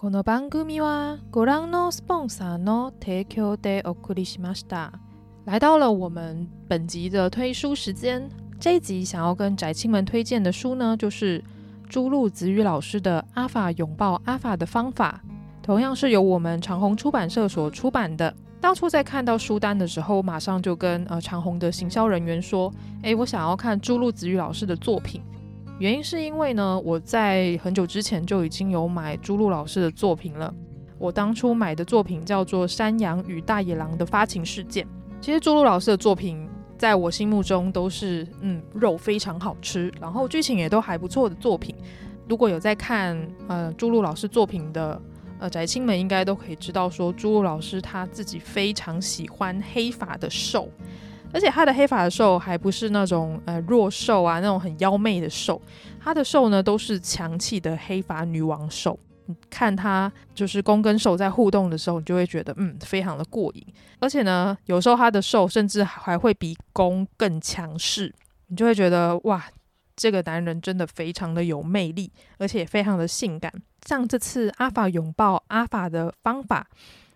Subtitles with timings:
[0.00, 4.92] この番组はご覧のスポンサーの提供でお送りしました。
[5.44, 8.26] 来到了我们本集的推书时间，
[8.58, 11.44] 这一集想要跟宅青们推荐的书呢，就是
[11.86, 15.20] 朱鹿子宇老师的《阿法拥抱阿法的方法》，
[15.62, 18.34] 同样是由我们长鸿出版社所出版的。
[18.58, 25.20] 当初在看到书单的时候，马上就跟呃长鸿的行销人员说：“诶，我想要看朱鹿子宇老师的作品。”
[25.80, 30.54] 原因是因为呢，我在很久之前就已经有买朱鹿老师的作品了。
[30.98, 34.84] 我当初买的作品叫做《山羊与大野狼的发情事件》。
[35.22, 41.74] 其实朱鹿老师的作品在我心目中都是，嗯，肉非常好吃，然后剧情也都还不错的作品。
[42.28, 45.00] 如果有在看呃朱鹿老师作品的
[45.38, 50.68] 呃宅青们，应该都可以知道说，朱鹿老师他自己非常喜欢黑发的兽。
[51.32, 55.60] 而且他的黑发的兽还不是那种呃弱兽啊，那种很妖媚的兽，
[56.02, 58.98] 他的兽呢都是强气的黑发女王兽。
[59.26, 63.64] 你看他就是攻跟受在互动的时候，你就会觉得嗯非常的过瘾。
[64.00, 68.12] 而且呢，有时候他的兽甚至还会比攻更强势，
[68.48, 69.44] 你就会觉得哇，
[69.94, 73.52] 这个男人真的非常的有魅力，而且非常的性感。
[73.86, 76.66] 像这次阿法拥抱阿法的方法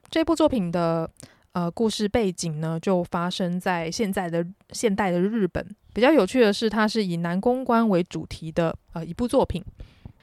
[0.09, 1.11] 这部作品的。
[1.55, 5.65] 呃，故事背景呢，就发生在现在的现代的日本。
[5.93, 9.65] 比较有趣的是，它是以男公关为主题的呃一部作品，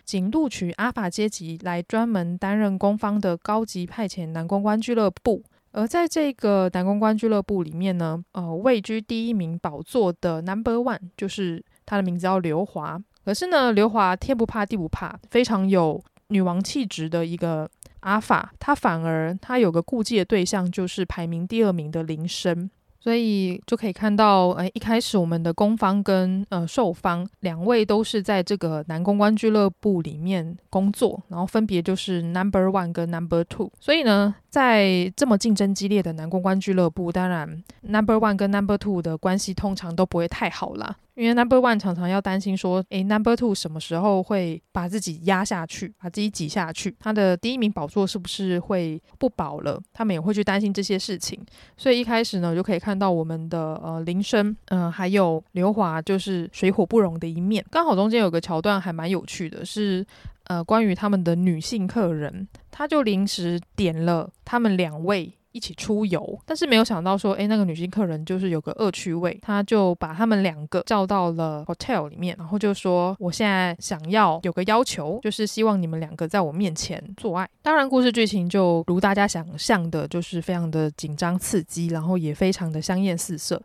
[0.04, 5.42] 仅录取阿法阶级来专门担任攻方的高级派遣男公关俱乐部。
[5.72, 13.02] 而在这个男公关俱乐部里面呢，呃，位居第一名宝座的 Number One 就是他的名字叫刘华。
[13.24, 17.70] 可是呢，刘华天不怕地不怕，非常有女王气质的一个。
[18.02, 34.36] 阿法，他反而他有个顾忌的对象，就是排名第二名的铃声，所以就可以看到，哎，一开始我们的攻方跟呃受方两位都是在这个男公关俱乐部里面工作，然后分别就是 number one 跟 number two，所以呢。
[34.52, 49.82] 在这么竞争激烈的男公关俱乐部，当然 Number One 跟 Number Two 的关系通常都不会太好啦，因为 Number One 常常要担心说，诶，Number Two 什么时候会把自己压下去，把自己挤下去，他的第一名宝座是不是会不保了？
[49.94, 51.40] 他们也会去担心这些事情，
[51.78, 57.66] 所以一开始呢，就可以看到我们的呃林深，嗯、还有刘华，就是水火不容的一面。
[57.72, 60.06] 刚好中间有个桥段还蛮有趣的，是。
[60.52, 77.48] 呃，关于他们的女性客人，他就临时点了他们两位一起出游，但是没有想到说，诶，那个女性客人就是有个恶趣味，他就把他们两个叫到了 hotel 里面，然后就说，我现在想要有个要求，就是希望你们两个在我面前做爱。
[77.62, 83.62] 当然，故事剧情就如大家想象的，就是非常的紧张刺激，然后也非常的香艳四射。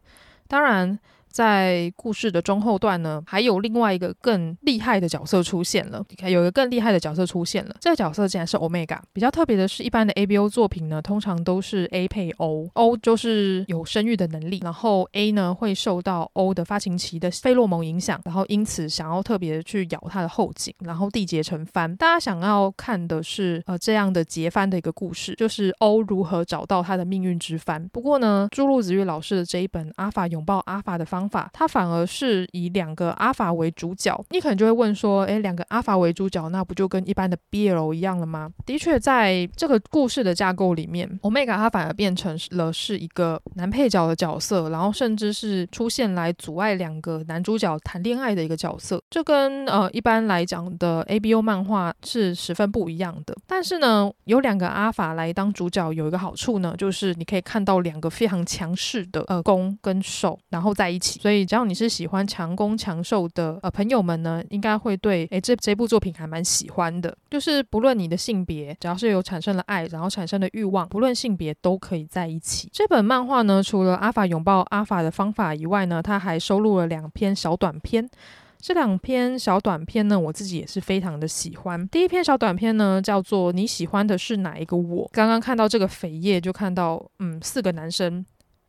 [0.46, 0.96] 当然。
[1.36, 6.02] 在故事的中后段呢，还有另外一个更厉害的角色出现了。
[6.08, 7.76] 你看，有一个更厉害的角色出现了。
[7.78, 8.98] 这个角色竟然是 Omega。
[9.12, 21.94] 比较特别的是，一般的 ABO 作品呢，通常都是 A 配 O，O 就是有生育的能力，然后 A 呢会受到 O 的发情期的费洛蒙影响，然后因此想要特别去咬他的后颈，然后缔结成番。
[21.96, 27.86] 大家想要看的是呃这样的结番的一个故事，就是 O 如何找到他的命运之番。
[27.92, 38.50] 不过呢，朱鹿子玉老师的这一本《阿法拥抱阿法》的方法，它反而是以两个阿法为主角，你可能就会问说，诶，两个阿法为主角，那不就跟一般的 BL 一样了吗？
[38.64, 53.36] 的确，在这个故事的架构里面，Omega 它反而变成了是一个男配角的角色，然后甚至是出现来阻碍两个男主角谈恋爱的一个角色，这跟呃一般来讲的 ABO 漫画是十分不一样的。
[53.46, 61.46] 但是呢，有两个阿法来当主角，有一个好处呢，就是你可以看到两个非常强势的呃攻跟受，然后在一起，所以。
[61.46, 67.16] 只要你是喜欢强攻强受的呃朋友们呢，应该会对诶这这部作品还蛮喜欢的。
[67.30, 72.68] 就是不论你的性别，只要是有产生了爱，然后产生了欲望，不论性别都可以在一起。
[72.72, 78.08] 这本漫画呢，除了阿法拥抱阿法的方法以外呢，它还收录了两篇小短篇。
[78.58, 81.86] 这两篇小短篇呢，我自己也是非常的喜欢。
[81.88, 85.08] 第一篇小短篇呢，叫做你喜欢的是哪一个我？
[85.12, 88.26] 刚刚看到这个扉页，就看到嗯四个男生，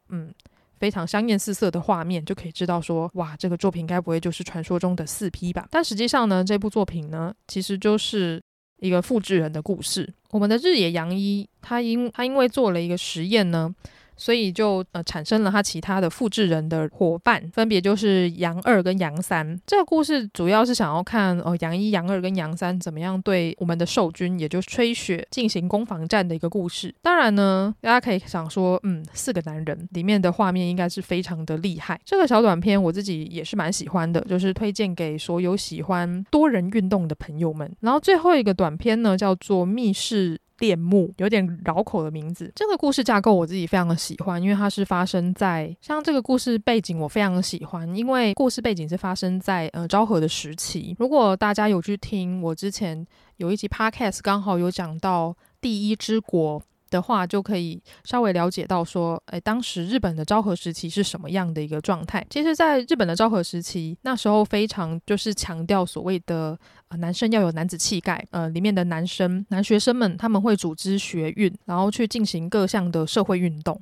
[0.09, 0.31] 嗯。
[0.79, 5.67] 非常香艳四色的画面，就可以知道说，哇，这个作品该不会就是传说中的四 P 吧？
[5.71, 8.41] 但实际上呢，这部作品呢，其实就是
[8.79, 10.13] 一个复制人的故事。
[10.31, 13.73] 我们的日野洋一，他因他因为做了一个实验呢，
[14.17, 19.59] 所以就呃产生了他其他的复制人的伙伴，分别就是杨二跟杨三。
[19.65, 26.93] 这个故事主要是想要看哦杨一、杨二跟杨三怎么样对我们的兽军，也就是吹雪进行攻防战的一个故事。
[27.01, 31.99] 当然呢，大家可以想说，嗯，四个男人里面的画面应该是非常的厉害。
[32.03, 37.71] 这个小短片我自己也是蛮喜欢的，就是推荐给所有喜欢多人运动的朋友们。
[37.81, 40.35] 然后最后一个短片呢，叫做《密室》。
[40.59, 42.51] 恋慕有点绕口的名字。
[42.55, 50.95] 这个故事架构我自己非常的喜欢，因为它是发生在像这个故事背景我非常的喜欢，因为故事背景是发生在呃昭和的时期。
[50.99, 53.05] 如果大家有去听我之前
[53.37, 56.61] 有一集 podcast，刚好有讲到第一之国。
[56.89, 62.25] 的话就可以稍微了解到说，哎，当时日本的昭和时期是什么样的一个状态？
[62.29, 66.57] 其实，在日本的昭和时期，那时候非常就是强调所谓的
[66.89, 73.81] 呃男生要有男子气概，呃，里面的男生男学生们他们会组织学运，然后去进行各项的社会运动，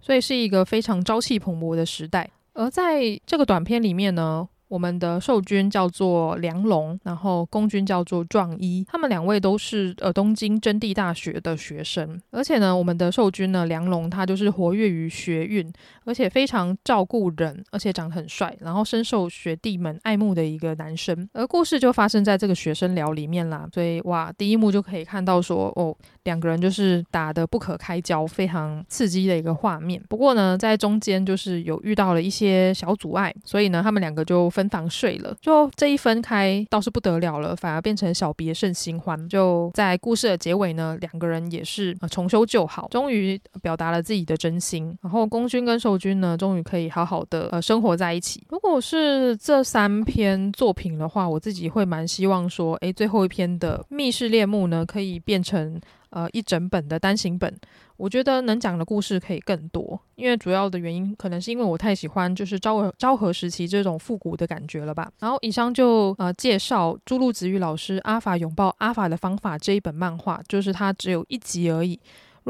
[0.00, 2.30] 所以是一个非常朝气蓬勃的时代。
[2.52, 15.68] 而在这个短片里面呢，我们的受君叫做梁龙，然后攻君叫做壮一，他们两位都是呃东京真谛大学的学生，而且呢，我们的受君呢，梁龙他就是活跃于学运，
[16.04, 21.28] 而且非常照顾人，而且长得很帅，然后深受学弟们爱慕的一个男生。
[21.32, 30.02] 而故事就发生在这个学生寮里面啦，所以哇，第一幕就可以看到说哦，两个人就是打得不可开交，非常刺激的一个画面。
[30.08, 39.28] 不过呢，在中间就是有遇到了一些小阻碍，所以呢，他们两个就分房睡了，就这一分开倒是不得了了，反而变成小别胜新欢。
[39.28, 44.96] 就在故事的结尾呢，两个人也是呃重修旧好，终于表达了自己的真心。
[45.02, 48.44] 然后攻君跟受君呢，终于可以好好的呃生活在一起。
[48.50, 55.80] 如果是这三篇作品的话，我自己会蛮希望说，诶，最后一篇的密室恋慕呢，可以变成。
[56.10, 57.52] 呃，一整本的单行本，
[57.96, 65.10] 我觉得能讲的故事可以更多，因为主要的原因可能是因为我太喜欢就是昭和昭和时期这种复古的感觉了吧。
[65.20, 71.98] 然后以上就呃介绍朱露子玉老师《阿法拥抱阿法的方法》这一本漫画，就是它只有一集而已。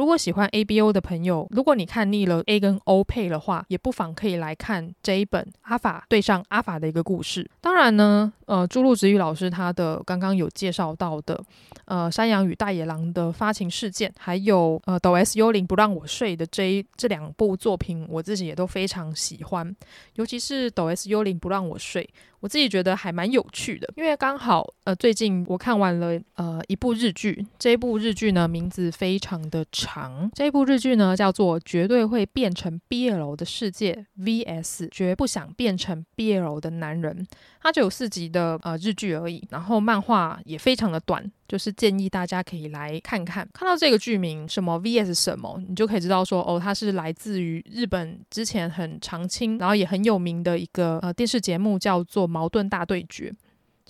[0.00, 7.47] 如果喜欢 A B O 的朋友，如果你看腻了 A 跟 O 配的话，也不妨可以来看这一本阿法对上阿法的一个故事。
[7.61, 11.38] 当然呢，呃，朱鹿子玉老师他的刚刚有介绍到的，
[11.85, 19.76] 呃，山羊与大野狼的发情事件，还有呃，抖 S 幽灵不让我睡的这一这两部作品，我自己也都非常喜欢，
[20.14, 22.08] 尤其是抖 S 幽灵不让我睡。
[22.41, 37.27] 我自己觉得还蛮有趣的，因为刚好呃最近我看完了呃一部日剧，这一部日剧呢名字非常的长，这一部日剧呢叫做《绝对会变成 BL 的世界 VS 绝不想变成 BL 的男人》，
[37.63, 41.31] 它只有四集的呃日剧而已，然后漫画也非常的短。
[41.50, 53.31] 就是建议大家可以来看看，看到这个剧名什么 VS 什么，你就可以知道说，哦，它是来自于日本之前很常青，然后也很有名的一个呃电视节目，叫做《矛盾大对决》。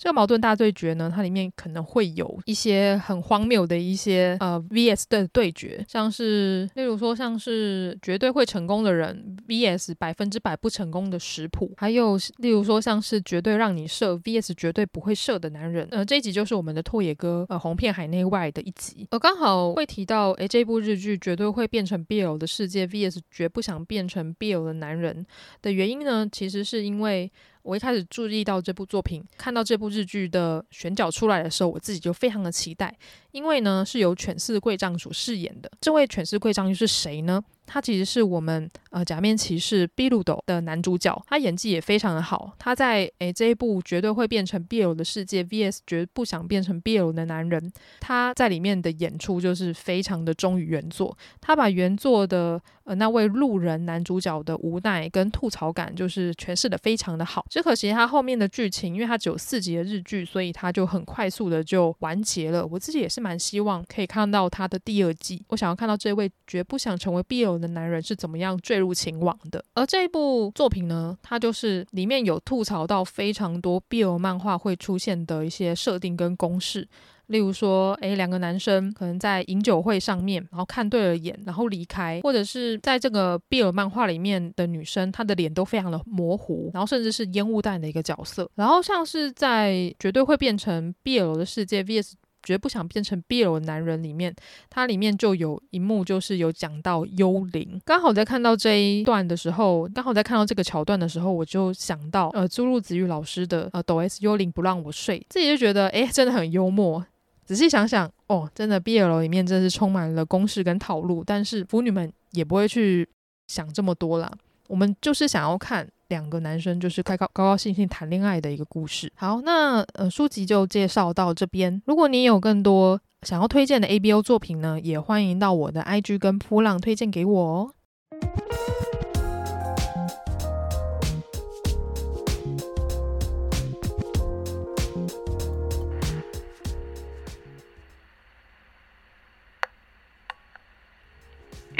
[0.01, 15.87] 这个矛盾大对决呢，它里面可能会有一些很荒谬的一些呃 VS 的对决，像是例如说像是绝对会成功的人 VS 百分之百不成功的食谱，还有例如说像是绝对让你射 VS 绝对不会射的男人。
[15.91, 19.05] 呃，这一集就是我们的拓野哥呃红遍海内外的一集。
[19.11, 25.23] 呃，刚好会提到，诶，这部日剧绝对会变成 BL 的世界 VS 绝不想变成 BL 的男人
[25.61, 27.31] 的原因呢，其实是因为。
[27.63, 32.95] 我一开始注意到这部作品，看到这部日剧的选角出来的时候，我自己就非常的期待，
[33.31, 35.71] 因为呢是由犬饲贵丈所饰演的。
[35.79, 37.43] 这位犬饲贵丈又是谁呢？
[37.65, 42.53] 他其实是我们呃假面骑士 Birudo 的男主角，他演技也非常的好。
[42.59, 51.17] 他在诶这一部绝对会变成 BL 的世界 VS 绝不想变成 BL 的男人，他在里面的演出就是非常的忠于原作。
[51.39, 57.45] 他把原作的呃那位路人男主角的无奈跟吐槽感，就是诠释的非常的好。
[57.49, 62.65] 只可惜他后面的剧情，因为他只有四集的日剧，所以他就很快速的就完结了。
[62.65, 65.41] 我自己也是蛮希望可以看到他的第二季。
[65.47, 69.63] 我想要看到这位绝不想成为 BL 的男人是怎么样坠入情网的？
[69.75, 76.87] 而这一部作品呢，它就是里面有吐槽到非常多 BL 漫画会出现的一些设定跟公式，
[77.27, 92.13] 例如说，诶，两个男生可能在饮酒会上面，然后看对了眼，然后离开，或者是在这个 BL 漫画里面的女生，她的脸都非常的模糊，然后甚至是烟雾弹的一个角色，然后像是在绝对会变成 BL 的世界 VS。
[92.43, 94.35] 绝不想变成 BL 的男人里面，
[94.69, 97.79] 它里面就有一幕，就是有讲到幽灵。
[97.85, 107.05] 刚好在看到这一段的时候，刚好在看到这个桥段的时候，我就想到呃朱鹿子玉老师的呃抖 S 幽灵不让我睡，自己就觉得诶，真的很幽默。
[107.43, 113.07] 仔细想想哦，真的 BL 里面真是充满了公式跟套路，但是腐女们也不会去
[113.47, 114.31] 想这么多啦。
[114.67, 119.09] 我们就是想要看两个男生就是开高高高兴兴谈恋爱的一个故事。
[119.15, 121.81] 好，那呃书籍就介绍到这边。
[121.85, 127.71] 如果你有更多想要推荐的 ABO 作品呢，也欢迎到我的 IG 跟扑浪推荐给我哦。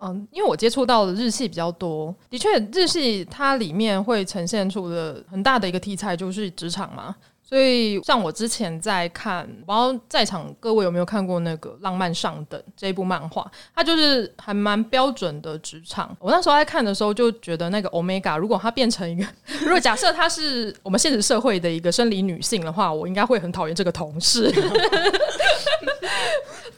[0.00, 7.14] 嗯，因为我接触到的日系比较多，的确，日系它里面会呈现出的很大的一个题材就是职场嘛。
[7.42, 16.14] 所以，像我之前在看，不知道在场各位有没有看过那个《浪漫上等》这一部漫画，它就是还蛮标准的职场。
[16.20, 19.26] 我那时候在看的时候就觉得，那个 Omega 如果它变成一个，
[19.62, 24.52] 如果假设它是我们现实社会的一个生理女性的话，我应该会很讨厌这个同事。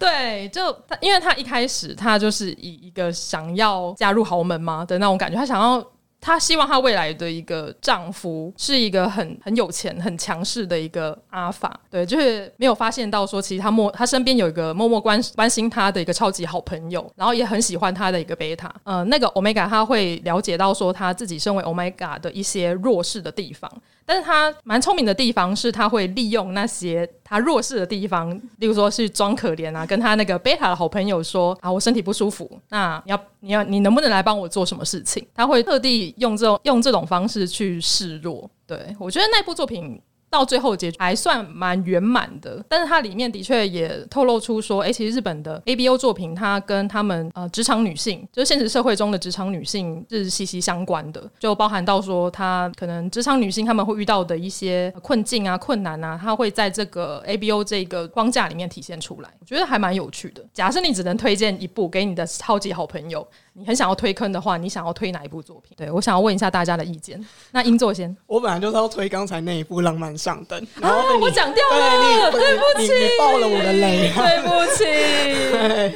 [0.00, 5.86] 对，就他，因为他一开始他就是以一个想要嫁入豪门嘛的那种感觉，他想要。
[6.22, 23.72] 她希望她未来的一个丈夫是一个很很有钱、很强势的一个阿法，对，就是没有发现到说，其实她默她身边有一个默默关关心她的一个超级好朋友，然后也很喜欢她的一个贝塔，呃，那个 Omega 他会了解到说，他自己身为 Omega 的一些弱势的地方。
[24.10, 35.24] 但是他蛮聪明的地方是，他会利用那些他弱势的地方，例如说是装可怜啊，跟他那个贝塔的好朋友说啊，我身体不舒服，那你要 你要你能不能来帮我做什么事情？
[35.32, 38.50] 他会特地用这种用这种方式去示弱。
[38.66, 40.02] 对，我觉得那部作品。
[40.30, 60.44] 到最后结局还算蛮圆满的，但是它里面的确也透露出说，哎，其实日本的 ABO 作品，它跟他们呃职场女性，就是现实社会中的职场女性是息息相关的，就包含到说，她可能职场女性她们会遇到的一些困境啊、困难啊，她会在这个 ABO 这个框架里面体现出来，我觉得还蛮有趣的。
[60.54, 63.26] 假设你只能推荐一部给你的超级好朋友。
[63.52, 65.76] 你很想要推坑的话，你想要推哪一部作品？
[65.76, 67.22] 对，我想要问一下大家的意见。
[67.50, 74.84] 那英作先，我本来就是要推刚才那一部《浪漫上等》，然后我讲掉了，对不起，你爆了我的雷，对不起。
[74.84, 75.94] 对，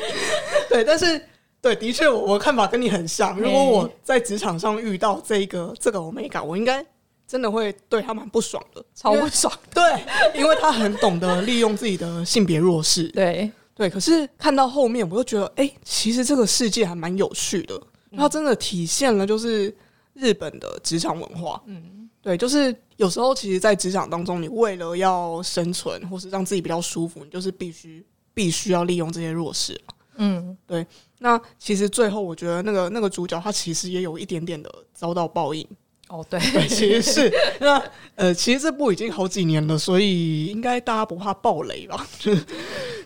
[0.68, 1.20] 对，但是
[1.62, 3.38] 对，的确，我看法跟你很像。
[3.38, 6.84] 如果我在职场上遇到这个这个 Omega，我应该
[7.26, 9.52] 真的会对他蛮不爽的，超不爽。
[9.72, 9.82] 对，
[10.34, 13.04] 因为他很懂得利用自己的性别弱势。
[13.08, 13.50] 对。
[13.74, 17.80] 对，可是看到后面，我就觉得，哎，其实这个世界还蛮有趣的。
[18.16, 19.74] 它真的体现了就是
[20.12, 21.60] 日本的职场文化。
[21.66, 29.80] 嗯，对，就是有时候其实，在职场当中，你为了要生存，或是让自己比较舒服，你就是必须必须要利用这些弱势。
[30.18, 30.86] 嗯，对。
[31.18, 35.66] 那其实最后，我觉得那个那个主角他其实也有一点点的遭到报应。
[36.06, 37.82] 哦，对， 对，其实是那
[38.14, 42.06] 呃，其实这部已经好几年了，所以应该大家不怕暴雷吧？
[42.20, 42.44] 就是。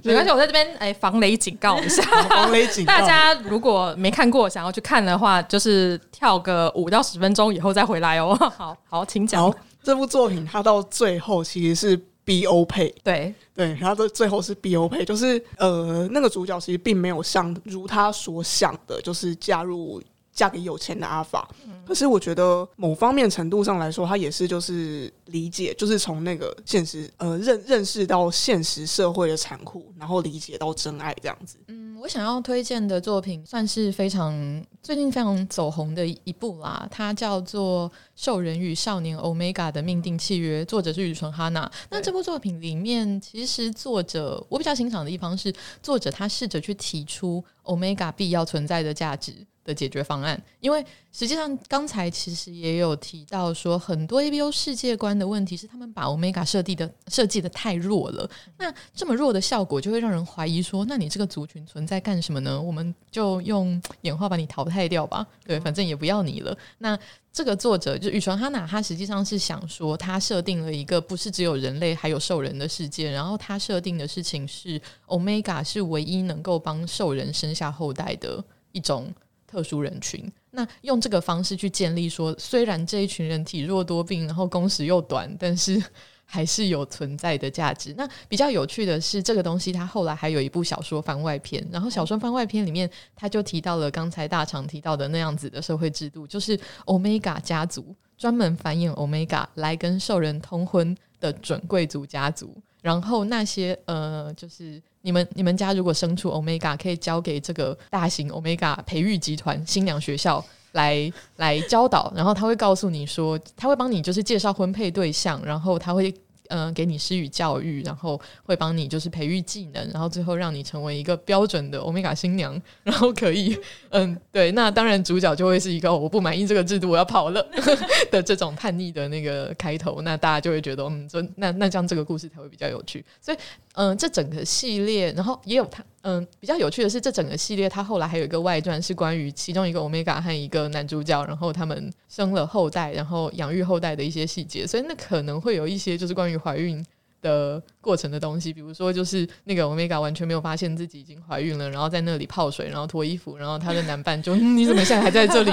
[0.02, 2.02] 没关系，我在这边哎，防雷警告一下。
[2.28, 8.34] 防雷警告，大家如果没看过，想要去看的话，就是跳个五到十分钟以后再回来哦。
[8.56, 9.52] 好好，请讲。
[9.82, 20.02] 这部作品它到最后其实是 BO 配，对对，然后到最后是 BO 配，就是呃，那个主角其实并没有像如他所想的，就是加入。
[20.38, 21.48] 嫁给有钱的阿法，
[21.84, 31.58] 可是我觉得某方面程度上来说，他也是就是理解，就是从那个现实呃认认识到现实社会的残酷，然后理解到真爱这样子。
[31.66, 41.68] 嗯，我想要推荐的作品算是非常最近非常走红的一部啦，它叫做《兽人与少年 Omega 的命定契约》，作者是宇纯哈娜。
[41.90, 45.52] 那这部作品里面，其实作者我比较欣赏的一方是，
[45.82, 49.34] 作者他试着去提出 Omega 必要存在的价值。
[49.68, 50.82] 的解决方案，因为
[51.12, 58.28] 实际上刚才其实也有提到说，很多 ABO 世界观的问题是他们把 Omega 设计的设计的太弱了。
[58.56, 62.58] 那这么弱的效果，就会让人怀疑说，那你这个族群存在干什么呢？
[62.58, 65.26] 我们就用演化把你淘汰掉吧。
[65.44, 66.56] 对，反正也不要你了。
[66.78, 66.98] 那
[67.30, 79.12] 这个作者就宇纯哈娜，他实际上是想说，他设定了一个不是只有人类还有兽人的世界，然后他设定的事情是 Omega 是唯一能够帮兽人生下后代的一种。
[79.50, 85.82] 特殊人群，那用这个方式去建立说，虽然这一群人体弱多病，然后工时又短，但是
[86.26, 87.94] 还是有存在的价值。
[87.96, 116.14] 那比较有趣的是，这个东西它后来还有一部小说番外篇，然后小说番外篇里面，他就提到了刚才大厂提到的那样子的社会制度，就是欧米伽家族专门繁衍欧米伽来跟兽人通婚的准贵族家族，然后那些呃，就是你们你们家如果生出 Omega，可以交给这个大型 Omega 培育集团新娘学校来来教导，然后他会告诉你说，他会帮你就是介绍婚配对象，然后他会。
[116.48, 123.58] 嗯、给你施予教育，然后会帮你就是培育技能，然后最后让你成为一个标准的欧米伽新娘，然后可以，
[123.90, 127.46] 嗯，对，那当然主角就会是一个我不满意这个制度，我要跑了
[128.10, 133.38] 的这种叛逆的那个开头，那大家就会觉得，嗯，这那那这样这个故事才会比较有趣，所以，
[133.74, 135.84] 嗯，这整个系列，然后也有它。
[136.02, 146.84] 嗯，比较有趣的是，这整个系列它后来还有一个外传，是关于其中一个欧米伽和一个男主角，然后他们生了后代，然后养育后代的一些细节，所以那可能会有一些就是关于怀孕
[147.20, 155.50] 的过程的东西，比如说就是那个 Omega 完全没有发现自己已经怀孕了，然后在那里泡水，然后脱衣服，然后她的男伴就、嗯、 你怎么现在还在这里？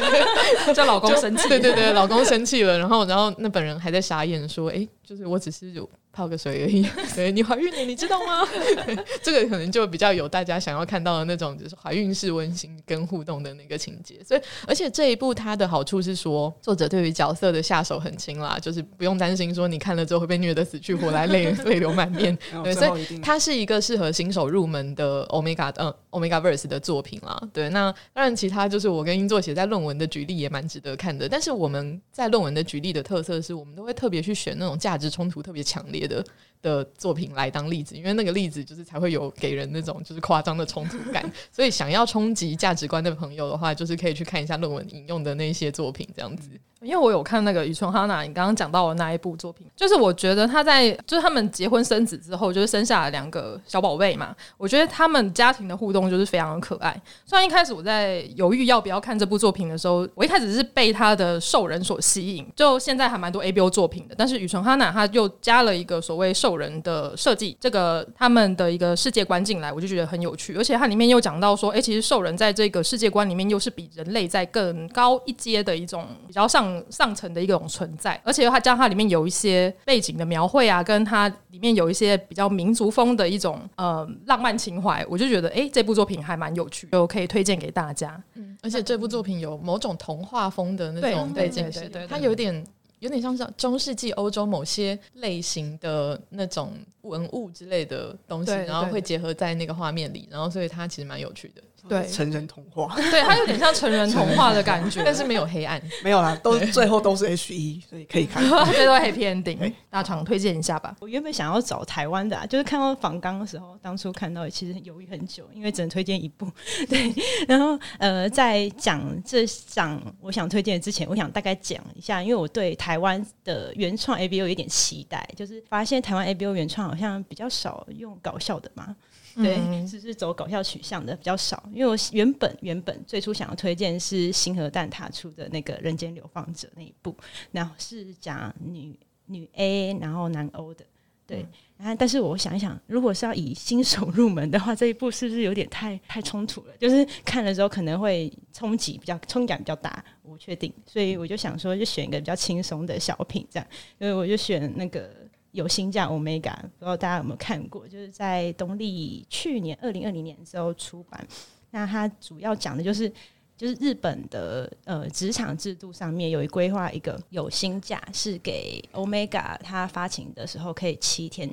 [0.74, 5.88] 叫老公生气，对对对，老公生气了，然后然后那本人还在傻眼说，哎，就是我只是有。
[6.14, 8.46] 泡个水而已， 对，你怀孕了，你知道吗？
[9.20, 14.20] 这个可能就比较有大家想要看到的那种，就是怀孕式温馨跟互动的那个情节。
[14.24, 22.36] 所以，而且这一部它的好处是说，作者对于角色的下手很轻啦，就是不用担心说你看了之后会被虐得死去活来，泪 泪流满面。
[22.62, 27.42] 对，所以它是一个适合新手入门的 Omega 嗯 Omega Verse 的作品啦。
[27.52, 31.28] 对，那当然其他就是我跟英作写在论文的举例也蛮值得看的。
[31.28, 36.24] 但是我们在论文的举例的特色是我们都会特别去选那种价值冲突特别强烈的
[36.64, 46.48] 的作品来当例子，因为那个例子就是才会有给人那种就是夸张的冲突感，所以想要冲击价值观的朋友的话，就是可以去看一下论文引用的那些作品，这样子。
[46.80, 54.36] 因为我有看那个宇纯哈娜，你刚刚讲到的那一部作品，就是我觉得他在就是他们结婚生子之后，就是生下了两个小宝贝嘛。
[54.58, 57.00] 我觉得他们家庭的互动就是非常的可爱。
[57.24, 62.46] 虽然一开始我在犹豫要不要看这部作品的时候，我一开始是被他的兽人所吸引。
[62.54, 70.54] 就现在还蛮多 ABO 作品的，但是宇纯哈娜他又加了一个所谓兽兽人的设计，这个他们的一个世界观进来，我就觉得很有趣。
[70.56, 76.64] 而且它里面又讲到说，哎、欸，其实兽人在这个世界观里面又是比人类在更高一阶的一种比较上。
[76.90, 88.22] 上层的一种存在，而且它将它里面有一些背景的描绘啊，跟它里面有一些比较民族风的一种呃浪漫情怀，我就觉得哎、欸，这部作品还蛮有趣，就可以推荐给大家。
[88.34, 92.64] 嗯，而且这部作品有某种童话风的那种背景，对对，它有点
[93.00, 101.62] 有点像是中世纪欧洲某些类型的那种文物之类的东西，然后会结合在那个画面里，然后所以它其实蛮有趣的。
[101.88, 108.42] 对，成人童话， 对，它有点像成人童话的感觉， 但是没有黑暗，没有啦，都最后都是 H E，所以可以看，
[108.72, 109.72] 最多 Happy Ending。
[109.90, 110.96] 大厂推荐一下吧。
[111.00, 116.50] 我原本想要找台湾的，啊，就是看到访纲的时候，当初看到其实犹豫很久，因为只能推荐一部。
[116.88, 117.14] 对，
[117.46, 128.96] 然后呃，在讲这讲我想推荐的之前，我想大概讲一下，因为我对台湾的原创 A B O 有点期待，就是发现台湾 A B O 原创好像比较少用搞笑的嘛。
[129.36, 137.16] 对，是是走搞笑取向的比较少，因为我原本原本最初想要推荐是星河蛋踏出的那个人间流放者那一部，
[137.50, 140.84] 然后是讲女女 A 然后男 O 的，
[141.26, 141.44] 对，
[141.76, 146.76] 然后但是我想一想，如果是要以新手入门的话，这一部是不是有点太太冲突了？
[146.78, 153.66] 就是看了之后可能会冲击比较冲击感比较大，我不确定，所以我就想说，就选一个比较轻松的小品这样，
[153.98, 155.23] 所以我就选那个。
[155.54, 157.86] 有薪假 Omega，不知道大家有没有看过？
[157.86, 161.24] 就是在东立去年二零二零年的时候出版。
[161.70, 163.08] 那它主要讲的就是，
[163.56, 171.48] 就是日本的呃职场制度上面有一规划一个有薪假，是给 Omega 它发情的时候可以七天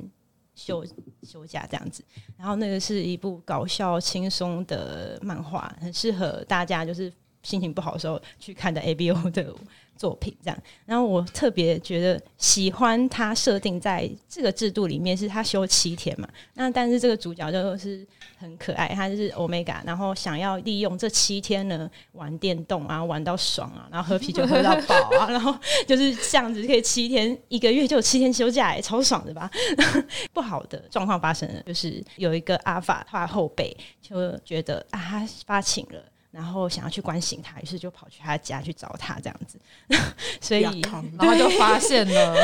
[0.55, 0.83] 休
[1.21, 2.03] 休假这样子。
[2.35, 9.53] 然后那个是一部搞笑轻松的漫画，很适合大家就是心情不好的时候去看的 ABO 的。
[9.97, 16.27] 作品这样，然后我特别觉得喜欢他设定在这个制度里面，是他休七天嘛。
[16.55, 18.03] 那但是这个主角就是
[18.35, 29.51] 很可爱，他就是 Omega，然后想要利用这七天呢玩电动啊，玩到爽啊，然后喝啤酒喝到饱啊， 然后就是这样子可以七天一个月就有七天休假，也超爽的吧？
[30.33, 36.03] 不好的状况发生了，就是有一个阿法他后辈就觉得啊，他发情了。
[36.31, 39.59] 然后想要去关心他，于是就跑去他家去找他，这样子。
[40.39, 42.35] 所以，然后就发现了，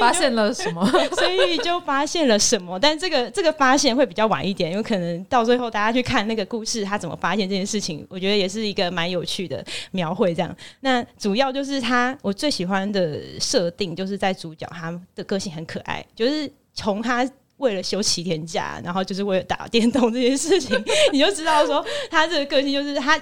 [0.00, 0.84] 发现了什么？
[1.16, 2.78] 所以就发现了什么？
[2.78, 10.34] 但这个这个发现会比较晚一点，有可能到最后大家去看那个故事，他怎么发现这件事情，我觉得也是一个蛮有趣的描绘。
[10.34, 17.28] 这样，那主要就是他我最喜欢的设定，就是在主角他的个性很可爱，就是从他。
[17.58, 20.78] 为了休七天假，然后就是为了打电动这件事情，
[21.10, 23.18] 你就知道说他这个个性就是他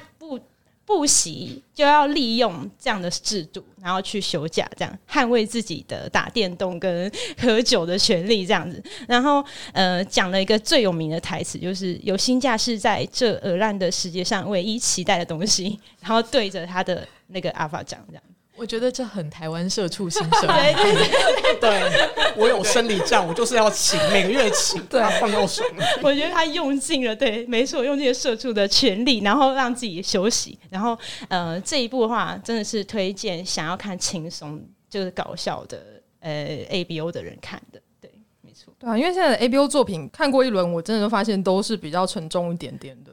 [0.86, 8.82] 不喜就要利用这样的制度，然后去休假，这样捍卫自己的打电动跟喝酒的权利，这样子。
[9.08, 18.22] 然后，呃，讲了一个最有名的台词，就是“有薪假是在这鹅烂的世界上唯一期待的东西”，然后对着他的那个阿法讲这样。
[18.56, 20.46] 我觉得这很台湾社畜心声。
[20.46, 21.80] 对对 对，
[22.14, 25.68] 对，我有生理假，我就是要请，每个月请，对，放够爽。
[26.02, 30.58] 我觉得他用尽了，对，没错，用尽了社畜的权利，然后让自己休息。
[30.70, 30.96] 然后，
[31.28, 36.30] 呃，这一部的话真的是推荐想要看轻松就是搞笑的呃
[36.68, 37.80] A B O 的人看的。
[38.00, 38.72] 对，没错。
[38.78, 43.10] 对啊，因为现在的 A B O 作品看过一轮，我真的都发现都是比较沉重一点点的。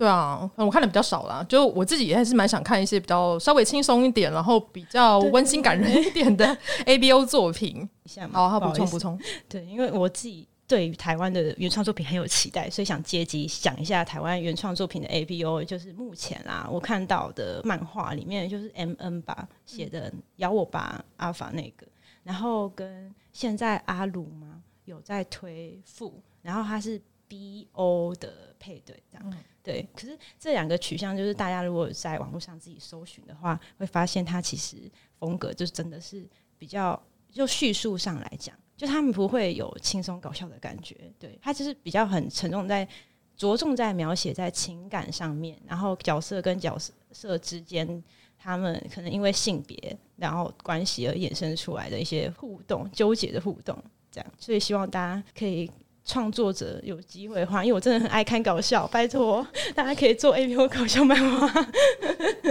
[0.00, 7.86] 对啊，我看的比较少啦，就我自己也还是蛮想看一些比较稍微轻松一点，然后比较温馨感人一点的 A B O 作品。
[8.32, 9.20] 好，好，补充补充。
[9.46, 15.62] 对，因为我自己对于台湾的原创作品很有期待，所以想借机讲一下台湾原创作品的 A B O。
[15.62, 21.86] 就是目前啊，我看到的漫画里面，就是 M N 吧写的《咬我吧阿法》那个，
[22.24, 26.98] 然后跟现在阿鲁嘛有在推副，然后他是
[27.30, 29.22] B O 的配对这样。
[29.30, 42.90] 嗯对，可是这两个取向，就是大家如果在网络上自己搜寻的话，会发现它其实风格就真的是比较，就叙述上来讲，就他们不会有轻松搞笑的感觉，对，它就是比较很沉重在，在
[43.36, 46.76] 着重在描写在情感上面，然后角色跟角
[47.12, 48.02] 色之间，
[48.38, 53.76] 他们可能因为性别然后关系而衍生出来的一些互动、纠结的互动，
[54.10, 55.70] 这样，所以希望大家可以。
[56.04, 61.66] 创作者有机会的话，因为我真的很爱看搞笑，拜托大家可以做 A P O 搞笑漫画。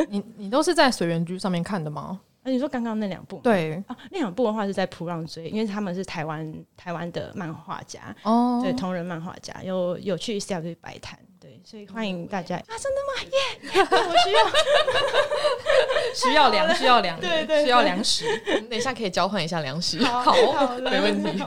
[0.10, 2.22] 你你都是在随缘居上面看的吗？
[2.42, 3.42] 啊，你说刚刚那两部？
[3.44, 13.14] 对啊，那两部的话是在普浪追，因为他们是台湾台湾的漫画家哦，对，同人漫画家有有去 C W 摆摊，对，所以欢迎大家、嗯、啊，真的吗？
[13.26, 13.32] 耶、
[13.74, 14.08] yeah!
[14.08, 14.40] 我需要
[16.32, 18.24] 需要粮，需要粮， 对对，需要粮食。
[18.70, 21.44] 等一下可以交换一下粮食，好，好，没问题。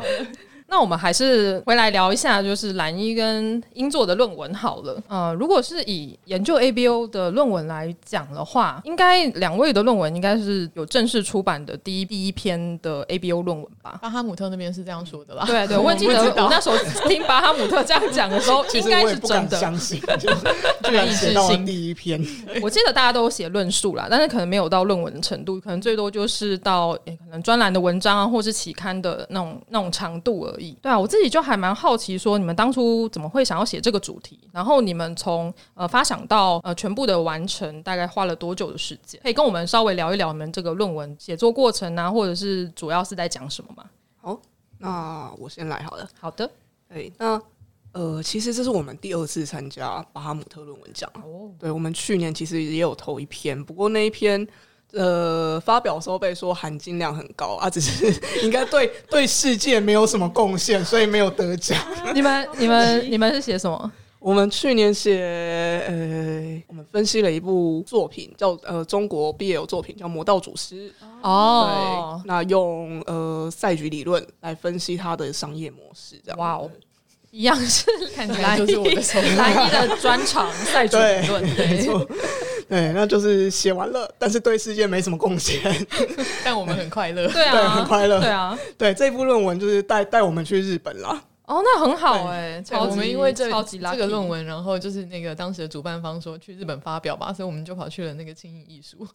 [0.73, 4.99] 那我们还是回来聊一下，就是蓝一跟英作的论文好了。
[5.07, 13.99] 呃，如果是以研究 ABO 的论文来讲的话，应该两位的论文应该是有正式出版的第一第一篇的 ABO 论文吧？
[14.01, 15.45] 巴哈姆特那边是这样说的啦。
[15.45, 19.59] 对对， 我记得我那时候听巴哈姆特这样讲的时候， 应该是真的。
[19.59, 20.37] 相信，就是
[20.89, 22.19] 居然写到第一篇。
[22.63, 30.62] 我记得大家都写论述啦，但是可能没有到论文的程度，可能最多就是到、欸、可能专栏的文章啊，或是期刊的那种那种长度而已。
[30.81, 34.39] 对啊，我自己就还蛮好奇，说你们当初怎么会想要写这个主题？
[34.53, 39.21] 然后你们从呃发想到呃全部的完成，大概花了多久的时间？
[39.23, 43.85] 可以跟我们稍微聊一聊你们这个论文写作过程啊，或者是主要是在讲什么吗？
[44.21, 44.41] 好，
[44.79, 46.09] 那我先来好了。
[46.21, 46.49] 好的，
[46.89, 47.41] 对，那
[47.93, 51.11] 呃，其实这是我们第二次参加巴哈姆特论文奖。
[51.15, 54.47] 哦，对，我们去年其实也有投一篇，不过那一篇。
[54.93, 58.13] 呃，发表的时候被说含金量很高啊，只是
[58.45, 61.79] 应该对对世界没有什么贡献，所以没有得奖。
[62.15, 63.91] 你们、你们、你们是写什么？
[64.19, 70.89] 我们去年写呃，我们分析了一部作品，叫呃中国 BL 作品，叫《魔道祖师》。
[71.23, 76.39] 哦，对，那用呃赛局理论来分析它的商业模式，这样。
[76.39, 76.71] 哇哦，
[77.33, 79.03] 一样是看起来就是我的
[79.37, 82.07] 兰一的 专长，赛局理论，没错。
[82.73, 85.61] 对，那就是写完了，但是对世界没什么贡献，
[86.43, 91.23] 但我们很快乐，对啊，对，很快乐，对啊， 对，这部论文就是带带我们去日本啦。
[91.45, 99.07] 哦，那很好哎、欸，我们因为这超级这个论文，然后就是那个当时的主办方说去日本发表吧，所以我们就跑去了那个轻艺艺术。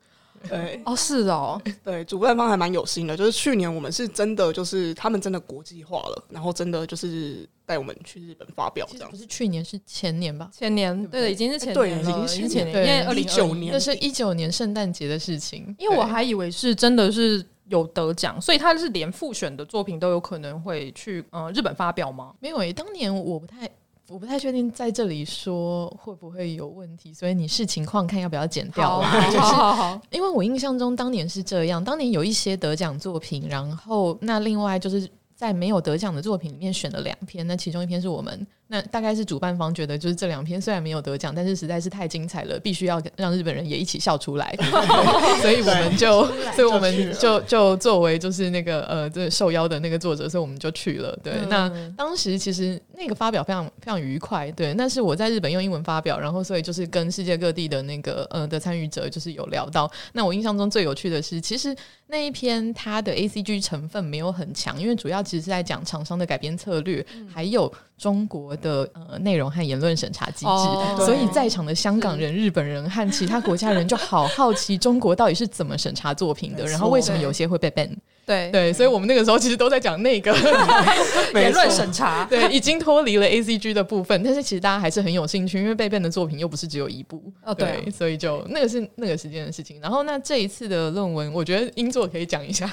[0.48, 9.10] 对，哦，是哦， 对，主办方还蛮有心的，就是去年我们是真的，就是他们真的国际化了，然后真的就是带我们去日本发表这样。
[9.10, 10.50] 不是去年，是前年吧？
[10.54, 15.76] 前年，对，对，已经是前年了，对，已经是前年，因为二零一九年，那是一九年圣诞节的事情。
[15.80, 22.34] 因为我还以为是真的是有得奖，所以他是连复选的作品都有可能会去呃日本发表吗？
[22.40, 23.70] 没有诶、欸，当年我不太。
[24.10, 29.26] 我不太确定在这里说会不会有问题，所以你视情况看要不要剪掉啦。
[29.28, 38.48] 就是好好，因为我印象中当年是这样，当年有一些得奖作品，然后那另外就是在没有得奖的作品里面选了两篇，那其中一篇是我们。
[38.70, 44.54] 那大概是主办方觉得，就是这两篇虽然没有得奖，但是实在是太精彩了，必须要让日本人也一起笑出来，
[45.42, 51.18] 所以我们就，所以我们就就作为就是那个呃，这受邀的那个作者，所以我们就去了。
[51.24, 54.52] 对，嗯、那当时其实那个发表非常非常愉快。
[54.52, 59.90] 对，那是我在日本用英文发表，然后所以就是跟世界各地的那个呃的参与者就是有聊到。
[60.12, 61.76] 那我印象中最有趣的是，其实
[62.08, 67.72] 那一篇它的 ACG 成分没有很强，因为主要其实是在讲厂商的改编策略，嗯、还有。
[67.98, 77.90] 中国的呃内容和言论审查机制，哦、所以在场的香港人、日本人和其他国家人就好好奇中国到底是怎么审查作品的，然后为什么有些会被 ban。
[78.26, 78.52] 对。
[78.52, 80.36] 对，所以我们那个时候其实都在讲那个
[81.34, 87.24] 言论审查， 对，已经脱离了 A C G 的部分，但是其实大家还是很有兴趣，因为被 ban 的作品又不是只有一部。
[87.44, 89.80] 哦，对，对，所以就那个是那个时间的事情。
[89.82, 92.68] 然后那这一次的论文，我觉得英作可以讲一下。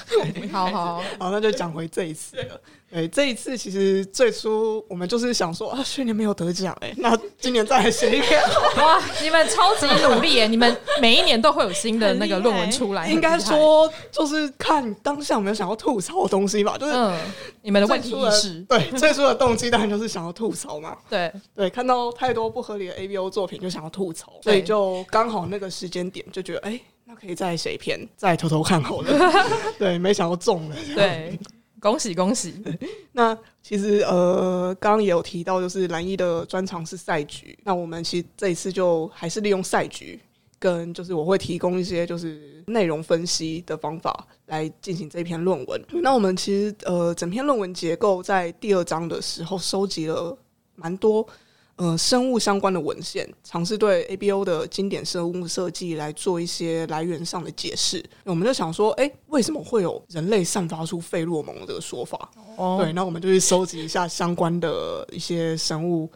[0.53, 1.03] 好好。
[1.19, 2.61] 好，那就讲回这一次了。
[2.95, 8.41] 对，这一次其实最初我们就是想说啊，去年没有得奖哎，那今年再来写一篇。
[8.79, 13.11] 哇，你们超级努力哎，你们每一年都会有新的那个论文出来。
[13.11, 17.19] 应该说就是看当下有没有想要吐槽的东西吧，就是、嗯、
[17.63, 18.61] 你们的问题意识。
[18.69, 20.97] 对，最初的动机当然就是想要吐槽嘛。
[21.11, 29.33] 对对，看到太多不合理的 ABO 作品就想要吐槽，所以就刚好那个时间点就觉得哎、欸，那可以再写一篇，再偷偷看好了。
[29.81, 30.77] 对，没想到中了。
[30.95, 31.37] 对。
[31.85, 32.55] 恭喜恭喜！
[33.13, 37.59] 那其实呃，刚刚也有提到，就是兰一的专长是赛局。
[37.63, 40.19] 那我们其实这一次就还是利用赛局，
[40.59, 45.79] 跟就是我会提供一些就是内容分析的方法来进行这篇论文。
[46.03, 50.35] 那我们其实呃，整篇论文结构在第二章的时候收集了
[50.77, 51.27] 蛮多。
[51.77, 58.05] 呃，生物相关的文献，尝试对 ABO 的经典生物设计来做一些来源上的解释。
[58.25, 62.31] 我们就想说，哎、欸，为什么会有人类散发出费洛蒙这个说法？
[62.57, 66.09] 哦，对，那我们就去收集一下相关的一些生物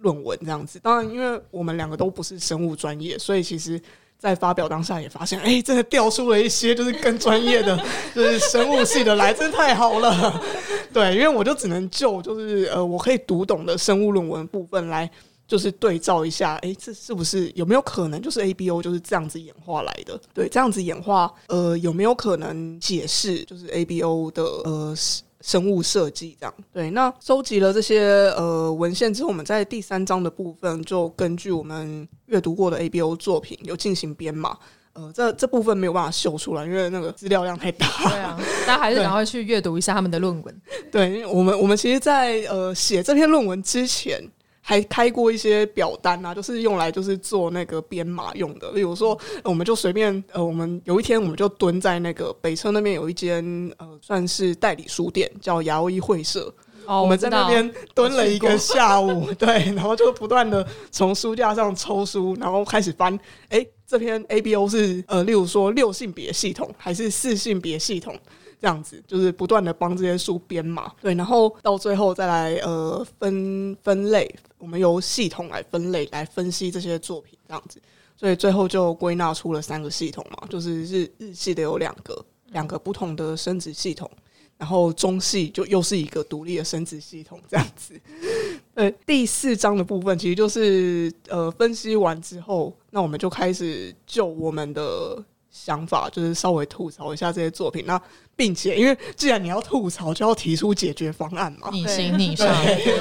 [0.00, 0.80] 论文，这样子。
[0.80, 3.80] 当然，因为我们两个都不是生物专业，所以其实。
[4.24, 7.78] 在发表当下也发现，哎、真的调出了一些就是更专业的，
[8.14, 10.42] 就是生物系的来，真的太好了。
[10.90, 15.10] 对，因为我就只能就就是呃，我可以读懂的生物论文部分来，
[15.46, 20.18] 就是对照一下，哎、这是不是有没有可能就是 ABO 就是这样子演化来的？
[20.32, 24.96] 对，这样子演化，呃，有没有可能解释就是 ABO 的呃？
[25.44, 34.56] 生物设计这样对，那收集了这些呃文献之后，我们在第三章的部分就根据我们阅读过的 ABO 作品有进行编码。
[34.94, 37.86] 呃，这这部分没有办法秀出来，因为那个资料量太大。
[38.04, 40.62] 对啊，大家还是赶快去阅读一下他们的论文。
[40.90, 44.22] 对，因为我们我们其实在，在呃写这篇论文之前。
[44.66, 48.70] 还开过一些表单啊，就是用来就是做那个编码用的。
[48.70, 53.44] 例如说，我们就随便呃，我们有一天我们就蹲在那个北车那边有一间
[53.76, 56.50] 呃，算是代理书店，叫牙欧一会社。
[56.86, 63.14] 哦，我们在那边蹲了一个下午， 对，然后就不断的从书架上抽书，然后开始翻。
[63.48, 68.18] 哎、欸，这篇 ABO 是呃，例如说六性别系统还是四性别系统？
[68.64, 77.78] 这样子就是不断的帮这些书编码，对，然后到最后再来呃分分类，我们由系统来分类来分析这些作品，这样子，
[78.16, 84.10] 所以最后就归纳出了三个系统嘛，就是日日系的有两个，两个不同的生殖系统，
[84.56, 88.00] 然后中系就又是一个独立的生殖系统，这样子。
[88.72, 95.22] 呃，第四章的部分其实就是呃分析完之后，那我们就开始就我们的。
[95.56, 97.96] 想法就是稍微吐槽一下这些作品，那
[98.36, 101.68] 并且因为既然你要吐槽，就要提出解决方案嘛。
[101.72, 102.48] 你行你上，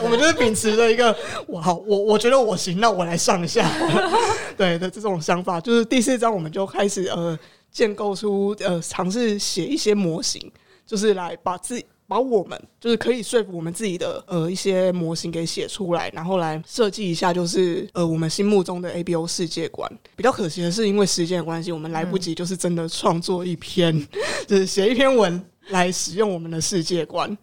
[0.03, 1.15] 我们就是秉持着一个
[1.47, 3.69] 我好，我我觉得我行，那我来上一下，
[4.57, 5.59] 对的这种想法。
[5.59, 7.37] 就是第四章我们就开始呃
[7.71, 10.51] 建构出呃尝试写一些模型，
[10.85, 11.85] 就是来把自己。
[12.13, 19.91] 把我们就是可以说服我们自己的呃一些模型给写出来，然后来设计一下，就是呃我们心目中的 ABO 世界观。
[20.15, 24.07] 比较可惜的是，因为时间的关系，我们来不及就是真的创作一篇，嗯、
[24.45, 27.35] 就是写一篇文来使用我们的世界观。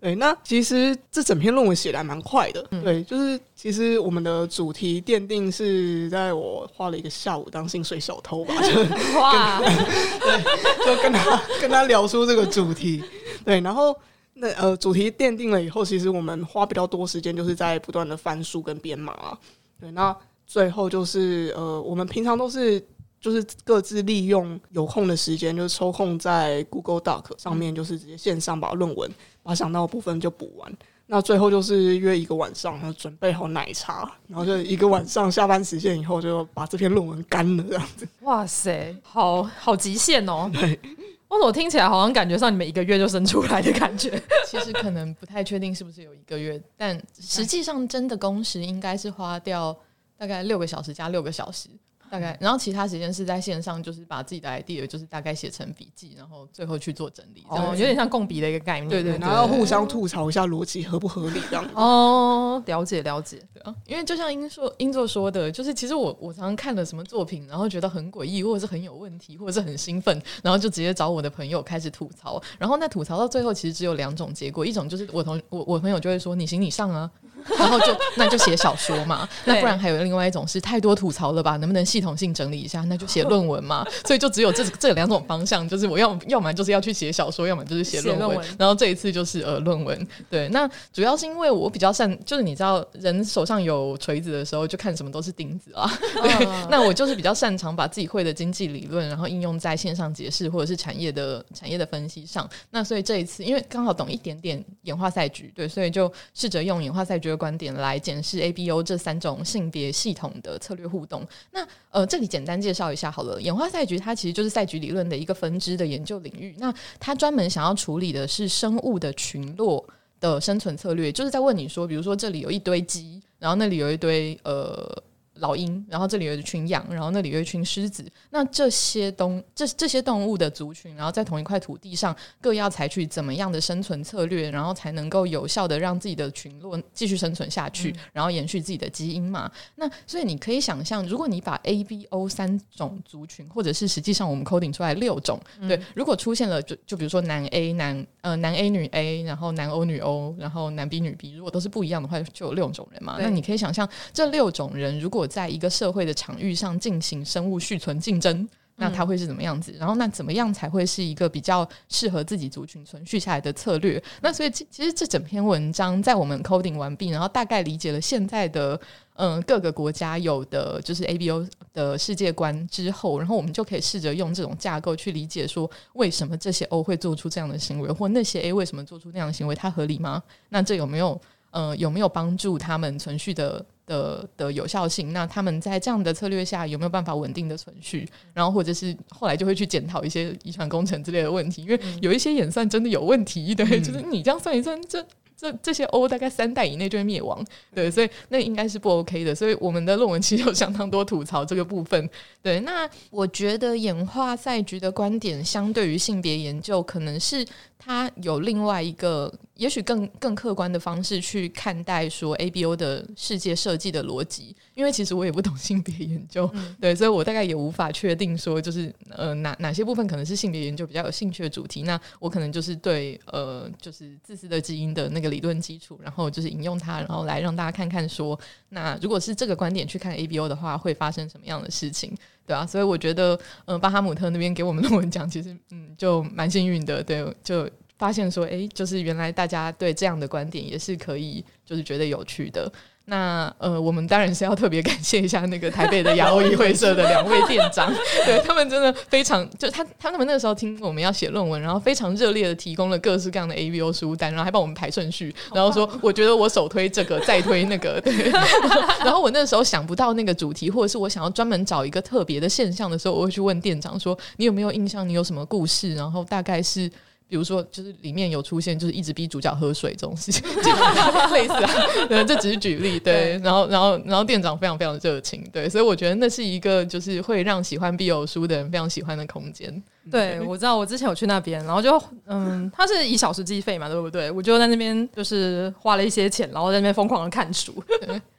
[0.00, 2.66] 对，那其实这整篇论文写的还蛮快的。
[2.70, 8.80] 嗯、对，就是其实我们的主题奠定是在我花了一个下午当薪水小偷吧，就
[9.20, 13.04] 哇， 对，就跟他跟他聊出这个主题。
[13.44, 13.94] 对，然后
[14.32, 19.38] 那呃，主题奠定了以后，其实我们花比较多时间，就是在不断的翻书跟编码啊。
[19.78, 22.82] 对，那最后就是呃，我们平常都是
[23.20, 29.10] 就是各自利用有空的时间，就是抽空在 Google Doc 上面，就是直接线上把论文
[29.50, 30.72] 把想到的部分就补完。
[31.06, 38.06] 那最后就是约一个晚上，然后准备好奶茶，然后就一个晚上下班时间以后，就把这篇论文干了这样子。
[38.20, 40.48] 哇塞，好好极限哦！
[40.54, 40.78] 对。
[41.26, 44.22] 我怎么听起来好像感觉上你们一个月就生出来的感觉？
[44.46, 49.76] 其实可能不太确定是不是有一个月，但实际上真的工时应该是花掉
[50.16, 51.68] 大概六个小时加六个小时。
[52.10, 61.64] 大概，然后其他时间是在线上，就是把自己的 idea 就是大概写成笔记，然后最后去做整理，哦，有点像共笔的一个概念，对对，然后互相吐槽一下逻辑合不合理这样。
[61.74, 77.10] 哦，了解了解，对啊，因为就像英硕英硕说的，就是其实我我常常看了什么作品，然后觉得很诡异，或者是很有问题，或者是很兴奋，然后就直接找我的朋友开始吐槽，然后那吐槽到最后，其实只有两种结果，一种就是我同我我朋友就会说你行你上啊。
[77.58, 79.28] 然后就那就写小说嘛。
[79.44, 81.56] 那不然还有另外一种是太多吐槽了吧？
[81.56, 82.82] 能不能系统性整理一下？
[82.82, 83.86] 那就写论文嘛。
[84.04, 88.38] 所以就只有这这两种方向，就是我要要么就是要去写小说，要么就是写论文。
[88.58, 90.08] 然后这一次就是呃论文。
[90.28, 95.90] 对，那主要是因为我比较擅，就是你知道人手上有锤子的时候，就看什么都是钉子啊。
[96.22, 102.48] 对，那我就是比较擅长把自己会的经济理论，然后应用在线上解释或者是产业的产业的分析上。
[102.70, 111.26] 那所以这一次，因为刚好懂一点点演化赛局，对，所以就试着用演化赛局的观点来检视 ABO 这三种性别系统的策略互动。
[111.50, 113.40] 那呃，这里简单介绍一下好了。
[113.40, 116.54] 演化赛局它其实就是赛局理论的一个分支的研究领域。
[116.58, 119.82] 那它专门想要处理的是生物的群落
[120.20, 125.02] 的生存策略，就是在问你说，比如说这里有一堆鸡，然后那里有一堆呃。
[125.40, 128.04] 老鹰，然后这里有一群羊，然后那里有一群狮子。
[128.30, 139.50] 那这些东这这些动物的族群，然后在同一块土地上，各要采取怎么样的生存策略，然后才能够有效的让自己的群落继续生存下去，嗯、然后延续自己的基因嘛？
[139.76, 153.16] 那所以你可以想象，如果你把 A、B、O 三种族群，或者是实际上我们 coding 出来六种，嗯、对，如果出现了就就比如说男 A 男呃男 A 女 A，然后男 O 女 O，然后男 B 女 B，如果都是不一样的话，就有六种人嘛？
[153.20, 159.72] 那你可以想象这六种人如果在一个社会的场域上进行生物续存竞争，那它会是怎么样子？
[159.78, 164.02] 然后那怎么样才会是一个比较适合自己族群存续下来的策略？
[164.20, 168.80] 那所以其实这整篇文章在我们 coding 完毕，然后大概理解了现在的
[169.14, 180.22] 嗯各个国家有的就是 ABO 的世界观之后，然后我们就可以试着用这种架构去理解说，为什么这些 O 会做出这样的行为，或那些 A 为什么做出那样的行为，它合理吗？
[180.48, 183.64] 那这有没有呃有没有帮助他们存续的？
[183.86, 188.08] 的的有效性，那他们在这样的策略下有没有办法稳定的存续？
[188.32, 195.04] 然后或者是后来就会去检讨一些遗传工程之类的问题，因为有一些演算真的有问题，对，嗯、就是你这样算一算，这
[195.36, 199.34] 这这些 O 大概三代以内就会灭亡，对，所以那应该是不 OK 的。
[199.34, 202.08] 所以我们的论文其实有相当多吐槽这个部分。
[202.40, 207.44] 对，那我觉得演化赛局的观点相对于性别研究，可能是
[207.76, 209.34] 它有另外一个。
[209.60, 233.34] 也许更更客观的方式去看待说 ABO 的世界设计的逻辑，因为其实我也不懂性别研究，嗯、 对，所以我大概也无法确定说就是呃哪哪些部分可能是性别研究比较有兴趣的主题，那我可能就是对呃就是自私的基因的那个理论基础，然后就是引用它，然后来让大家看看说，那如果是这个观点去看 ABO 的话，会发生什么样的事情，对啊，所以我觉得
[233.66, 237.68] 嗯、呃、巴哈姆特那边给我们论文奖，其实嗯就蛮幸运的，对，就。
[238.00, 242.72] 发现说，诶，就是原来大家对这样的观点也是可以，就是觉得有趣的。
[243.04, 247.92] 那呃，我们当然是要特别感谢一下那个台北的亚欧议会社的两位店长，
[248.24, 258.30] 对他们真的非常，就他他们那个时候听我们要写论文，然后非常热烈的提供了各式各样的 ABO 书单，然后还帮我们排顺序，然后说我觉得我首推这个，再推那个，对。
[259.04, 265.06] 然后我那时候想不到那个主题，或者是我想要专门找一个特别的现象的时候，我会去问店长说，你有没有印象？
[265.08, 265.94] 你有什么故事？
[265.94, 266.88] 然后大概是。
[267.30, 270.42] 比如说，就是里面有出现，就是一直逼主角喝水这种事情，
[271.32, 271.70] 类似啊。
[272.08, 272.98] 对，这只是举例。
[272.98, 275.48] 对，然后，然后，然后店长非常非常热情。
[275.52, 279.82] 对，所以我觉得那是一个就是会让喜欢 BL 书的人非常喜欢的空间。
[280.10, 284.30] 对，我知道，我之前有去那边，然后就嗯，他是以小时计费嘛，对不对？
[284.30, 287.82] 我就在那边就是花了一些钱，然后在那边疯狂的看书，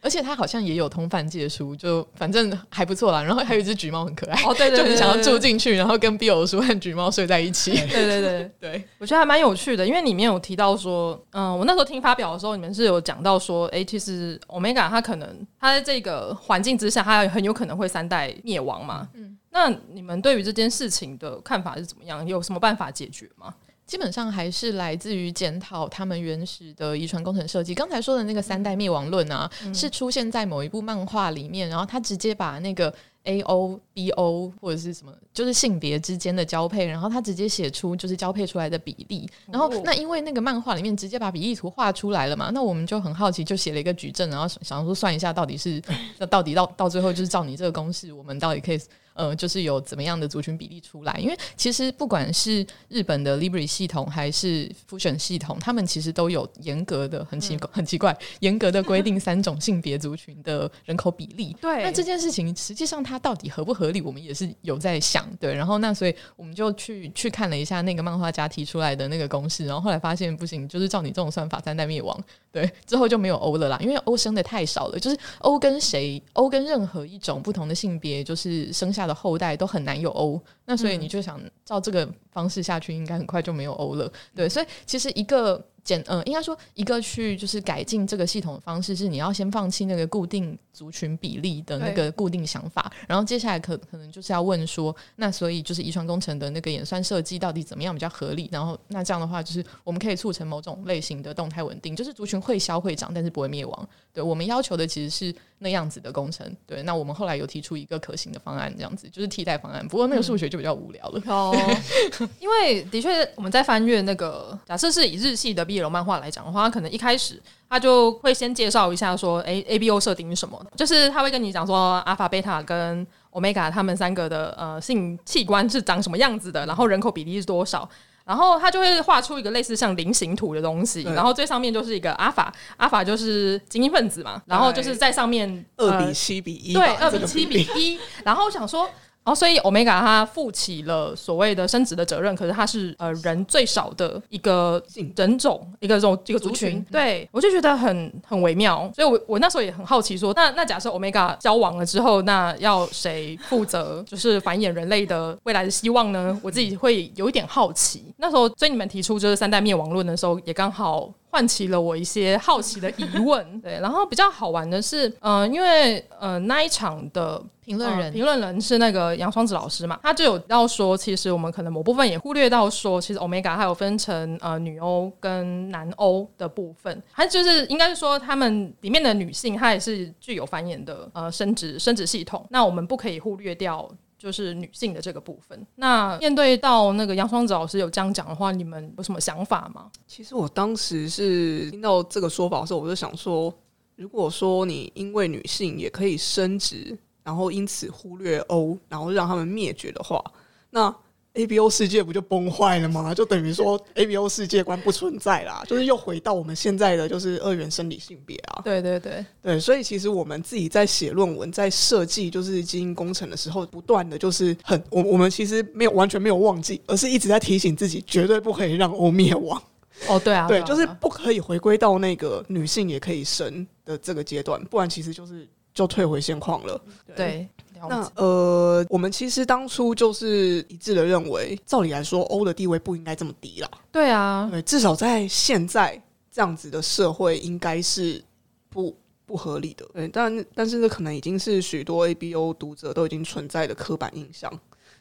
[0.02, 3.22] 而且他好像也有通贩借书，就反正还不错啦。
[3.22, 7.72] 然后还有一只橘猫很可爱，哦，对对，就很想要住进去，然后跟 BL 书和橘猫睡在一起。
[7.88, 19.38] 对对对 对，我觉得还蛮有趣的，因为里面有提到说，嗯，我那时候听发表的时候，你们是有讲到说，哎，其实 Omega 它可能它在这个环境之下，它很有可能会三代灭亡嘛，嗯。
[19.52, 22.26] 那你们对于这件事情的看法是怎么样？
[22.26, 23.54] 有什么办法解决吗？
[23.86, 27.76] 基本上还是来自于检讨他们原始的遗传工程设计。
[27.76, 39.30] 刚才说的那个三代灭亡论啊，嗯、是出现在某一部漫画里面，然后他直接把那个 A O B O 或者是什么，就是性别之间的交配，然后他直接写出就是交配出来的比例。
[39.48, 45.82] 然后那因为那个漫画里面直接把比例图画出来了嘛，那我们就很好奇，就写了一个矩阵，然后想说算一下到底是
[46.18, 48.80] 那到底到到最后就是照你这个公式，我们到底可以。
[49.14, 51.14] 呃，就是有怎么样的族群比例出来？
[51.20, 61.56] 因为其实不管是日本的 Library 系统还是 Fusion 系统，他们其实都有严格的、很奇、很奇怪、严格的规定三种性别族群的人口比例。
[61.62, 65.28] 对，那这件事情实际上它到底合不合理，我们也是有在想。
[65.40, 72.18] 对，然后那所以我们就去去看了一下那个漫画家提出来的那个公式，然后后来发现不行，就是照你这种算法，三代灭亡。
[72.52, 80.42] 对，之后就没有 O 了啦，因为 O 生的太少了，就是 O 跟谁，O 跟任何一种不同的性别，就是生下的后代都很难有 O。
[80.72, 84.10] 那所以你就想照这个方式下去，应该很快就没有欧了。
[84.34, 98.48] 对，所以其实一个简呃，应该说一个去就是改进这个系统的方式是，你要先放弃那个固定族群比例的那个固定想法，然后接下来可可能就是要问说，那所以就是遗传工程的那个演算设计到底怎么样比较合理？
[98.50, 103.90] 然后那这样的话，就是我们可以促成某种类型的动态稳定，就是族群会消会长，但是不会灭亡。
[104.14, 106.56] 对，我们要求的其实是那样子的工程。
[106.68, 109.86] 对，那我们后来有提出一个可行的方案，这样子就是替代方案。
[109.88, 111.22] 不过那个数学就比较无聊了。
[111.26, 111.78] 嗯、哦，
[112.40, 120.64] 因为的确我们在翻阅那个假设是以日系的 BL 漫画来讲的话，可能一开始他就会先介绍一下说，诶，ABO 设定是什么？
[120.76, 127.90] 就是他会跟你讲说，阿法、贝塔跟欧米伽他们三个的呃性器官是长什么样子的，然后人口比例是多少，
[128.24, 138.88] 然后他就会画出一个类似像菱形图的东西，然后最上面就是一个阿法，阿法就是精英分子嘛，然后就是在上面二比七比一，对，二比七比一，然后想说。
[139.24, 144.84] 哦，所以欧米伽它负起了所谓的生殖的责任，可是它是呃人最少的一个
[145.16, 146.52] 人种，一个种一个族群。
[146.52, 156.40] 族群对，我就觉得很很微妙，所以我我那时候也很好奇说，那那假设欧米伽交往了之后，那要谁负责就是繁衍人类的未来的希望呢？
[156.42, 158.04] 我自己会有一点好奇。
[158.18, 161.08] 那时候，所以你们提出就是三代灭亡论的时候，也刚好。
[161.32, 183.90] 唤起了我一些好奇的疑问， 对，然后比较好玩的是，嗯、呃，因为呃那一场的评论人，评论、呃、人是那个杨双子老师嘛，他就有要说，其实我们可能某部分也忽略到说，其实欧米伽还有分成呃女欧跟男欧的部分，还就是应该是说他们里面的女性，她也是具有繁衍的呃生殖生殖系统，那我们不可以忽略掉。
[184.22, 185.66] 就是女性的这个部分。
[185.76, 189.90] 那面对到那个杨双子老师有这样讲的话，你们有什么想法吗？
[190.06, 193.52] 其实我当时是听到这个说法的时候，我就想说，
[193.96, 200.24] 如果说你因为女性也可以升职，然后因此忽略欧，然后让他们灭绝的话，
[200.70, 200.96] 那。
[201.34, 203.14] A B O 世界不就崩坏了吗？
[203.14, 208.62] 就等于说 A B O 世界观不存在啦，就是又回到我们现在的就是二元生理性别啊。
[208.66, 219.62] 对对对对，所以其实我们自己在写论文、在设计就是基因工程的时候，不断的就是很我我们其实没有完全没有忘记，而是一直在提醒自己，绝对不可以让欧灭亡。
[220.08, 226.82] 哦，对啊，对，就是不可以回归到那个女性也可以生的这个阶段，不然其实就是就退回现况了。
[227.16, 227.48] 对。
[227.88, 233.70] 对那呃，我们其实当初就是一致的认为，照理来说，欧的地位不应该这么低啦。
[233.92, 236.02] 对啊，对，至少在现在
[236.32, 238.24] 这样子的社会，应该是
[238.70, 239.86] 不不合理的。
[239.94, 244.52] 对，但但是这可能已经是许多 ABO 读者都已经存在的刻板印象。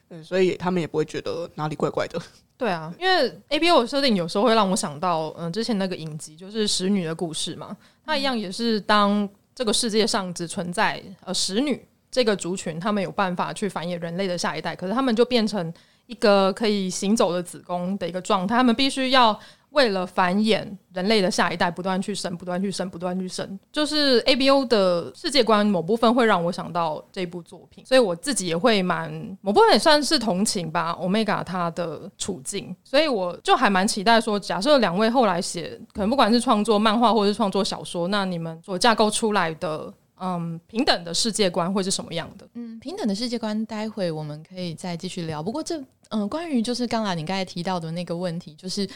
[0.09, 2.21] 对，所以他们也不会觉得哪里怪怪的。
[2.57, 7.75] 对啊，因为 ABO 的设定有时候会让我想到，嗯、呃，之前那个影集就是《使女的故事》嘛，
[8.05, 11.83] 它一样也是当这个世界上只存在呃使女。
[12.11, 15.73] 这个族群，他们有办法去繁衍人类的下一代，可是他们就变成
[16.07, 19.39] 一个可以行走的子宫的一个状态，他们必须要
[19.69, 23.57] 为了繁衍人类的下一代，不断去生，不断去生，不断去生。
[23.71, 29.09] 就是 ABO 的世界观某部分会让我想到这部作品，所以我自己也会蛮
[29.39, 39.93] 某部分也算是同情吧，Omega 他的处境，所以我就还蛮期待说，假设两位后来写，可能不管是创作漫画或者是创作小说，那你们所架构出来的。
[40.23, 42.47] 嗯，平等的世界观会是什么样的？
[42.53, 45.41] 嗯，平等的世界观，待会我们可以再继续聊。
[45.41, 48.87] 不过这，嗯，关于就是刚才你刚才提到的那个问题，就是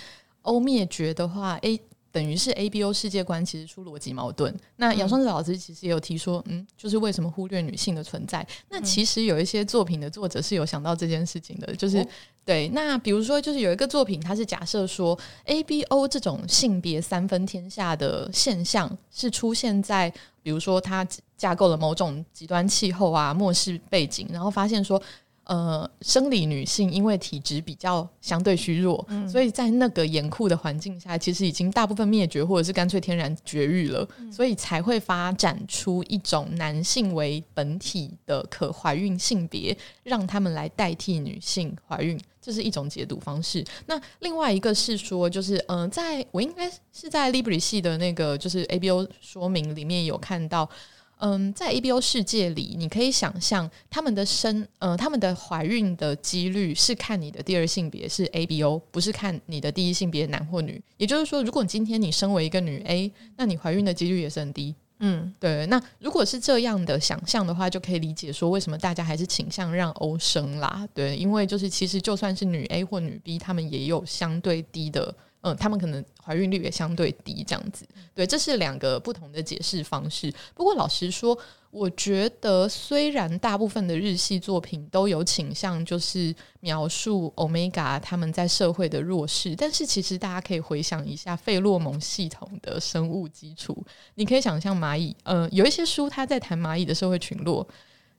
[0.44, 4.56] 欧灭绝的话，A 等于是 ABO 世界观其实出逻辑矛盾。
[4.78, 8.48] 那杨双子老师其实也有提说，嗯，就是为什么忽略女性的存在？
[8.70, 11.98] 那其实有一些作品的作者是有想到这件事情的，就是。
[11.98, 12.08] 哦
[12.46, 15.18] 对，那比如说，就是有一个作品，它是假设说
[15.48, 20.14] ，ABO 这种性别三分天下的现象是出现在，
[20.46, 21.04] 比如说它
[21.36, 25.02] 架构了某种极端气候啊、末世背景，然后发现说。
[25.48, 43.66] 呃，生理女性因为体质比较相对虚弱，嗯、所以在那个严酷的环境下，其实已经大部分灭绝，或者是干脆天然绝育了，嗯、所以才会发展出一种男性为本体的可怀孕性别，让他们来代替女性怀孕，这是一种解读方式。
[43.88, 50.70] 那另外一个是说，就是嗯、在我应该是在 Libri 系的那个就是 ABO 说明里面有看到。
[51.18, 60.80] 嗯，在 ABO 世界里，你可以想象他们的生，呃，他们的怀孕的几率是看你的第二性别是 ABO，不是看你的第一性别男或女。
[60.98, 64.76] 也就是说，如果今天你身为一个女 A，那你怀孕的几率也是很低。
[65.00, 65.66] 嗯，对。
[65.68, 70.88] 那如果是这样的想象的话，就可以理解说为什么大家还是倾向让欧生啦。
[70.94, 75.14] 对，因为就是其实就算是女 A 或女 B，她们也有相对低的。
[75.42, 77.86] 嗯，她们可能怀孕率也相对低，这样子。
[78.16, 80.34] 对，这是两个不同的解释方式。
[80.56, 81.38] 不过老实说，
[81.76, 97.68] 我觉得虽然大部分的日系作品都有倾向，就是描述 Omega 他们在社会的弱势，但是其实大家可以回想一下费洛蒙系统的生物基础，你可以想象蚂蚁，呃，有一些书他在谈蚂蚁的社会群落，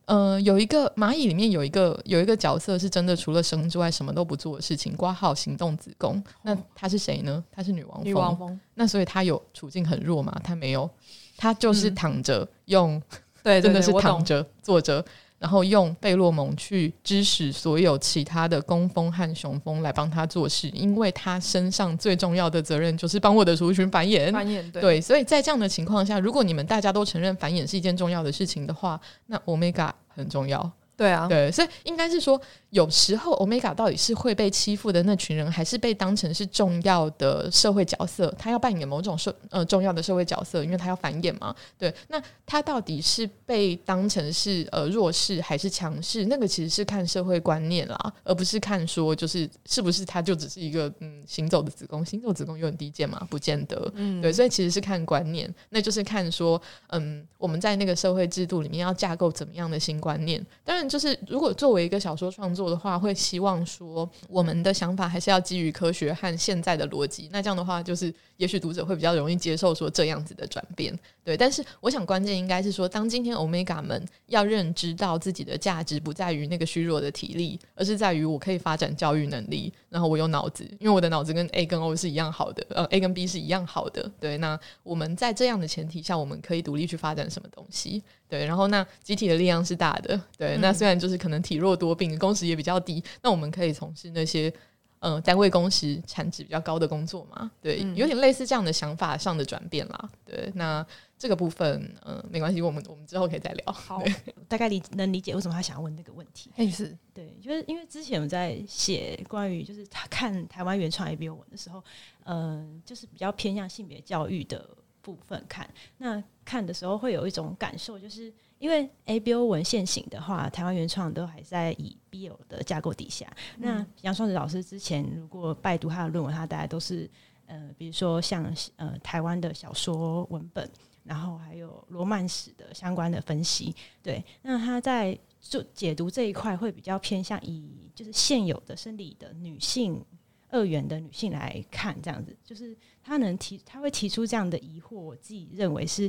[0.05, 7.43] 呃，有一个蚂蚁里面有一个有一个角色是真的除了生之外什么都不做的事情，挂号行动子宫，那他是谁呢？
[7.51, 10.39] 他是女王蜂，女王蜂，那所以他有处境很弱吗？
[10.45, 10.91] 他没有，
[11.39, 13.03] 他就是躺着用。
[13.47, 15.05] 对，真的是躺着坐着，
[15.39, 24.33] 然后用贝洛蒙去指使所有其他的工蜂和雄蜂来帮他做事，因为他身上最重要的责任就是帮我的族群繁衍。
[24.33, 30.69] 繁衍，对，对，所以在这样的情况下，如果你们大家都承认繁衍是一件重要的事情的话，那 Omega 很重要。
[30.97, 32.41] 对啊，对，所以应该是说，
[32.77, 38.33] 有时候 Omega 到底是会被欺负的那群人，还是被当成是重要的社会角色？
[38.39, 41.55] 他要扮演某种社呃重要的社会角色，因为他要繁衍嘛。
[41.79, 46.27] 对，那他到底是被当成是呃弱势还是强势？
[46.27, 53.27] 那个其实是看社会观念啦，而不是看说就是是不是他就只是一个嗯行走的子宫，行走子宫有很低贱嘛？
[53.31, 53.91] 不见得。
[53.95, 60.45] 嗯，对，所以其实是看观念，那就是看说嗯我们在那个社会制度里面要架构怎么样的新观念。
[60.65, 60.87] 当然。
[60.87, 67.29] 就是如果作为一个小说创作的话，会希望说我们的想法还是要基于科学和现在的逻辑。
[67.33, 70.97] 那这样的话，就是也许读者会比较容易接受说这样子的转变。
[71.25, 84.07] 对，但是我想关键应该是说，当今天欧米伽们要认知到自己的价值不在于那个虚弱的体力，而是在于我可以发展教育能力，然后我有脑子，因为我的脑子跟 A 跟 O 是一样好的，呃，A 跟 B 是一样好的。
[84.21, 88.03] 对，那我们在这样的前提下，我们可以独立去发展什么东西？
[88.29, 90.21] 对，然后那集体的力量是大的。
[90.37, 94.53] 对，那虽然就是可能体弱多病，工时也比较低，那我们可以从事那些
[94.99, 97.51] 呃单位工时产值比较高的工作嘛？
[97.63, 100.11] 对，有点类似这样的想法上的转变啦。
[100.27, 100.87] 对，那
[101.19, 103.73] 这个部分嗯、呃、没关系，我们我们之后可以再聊。
[103.73, 104.03] 好，
[104.47, 106.51] 大概理能理解为什么他想要问这个问题。
[106.57, 111.83] 哎，是对，就是因为之前我在写关于就是他看台湾原创 ABO 文的时候，
[112.25, 114.69] 嗯、呃，就是比较偏向性别教育的。
[115.03, 115.65] 部分看，
[115.99, 123.25] 那看的时候会有一种感受，就是因为 ABO 文现行的话，台湾原创都还在以 BL 的架构底下。
[123.59, 127.09] 嗯、那杨双子老师之前如果拜读他的论文，他大概都是
[127.47, 130.69] 呃，比如说像呃台湾的小说文本，
[131.05, 133.73] 然后还有罗曼史的相关的分析。
[134.03, 140.05] 对，那他在就解读这一块会比较偏向以就是现有的生理的女性。
[140.49, 144.95] 二元的女性来看，这样子就是她能提，她会提出这样的疑惑。
[144.95, 146.09] 我自己认为是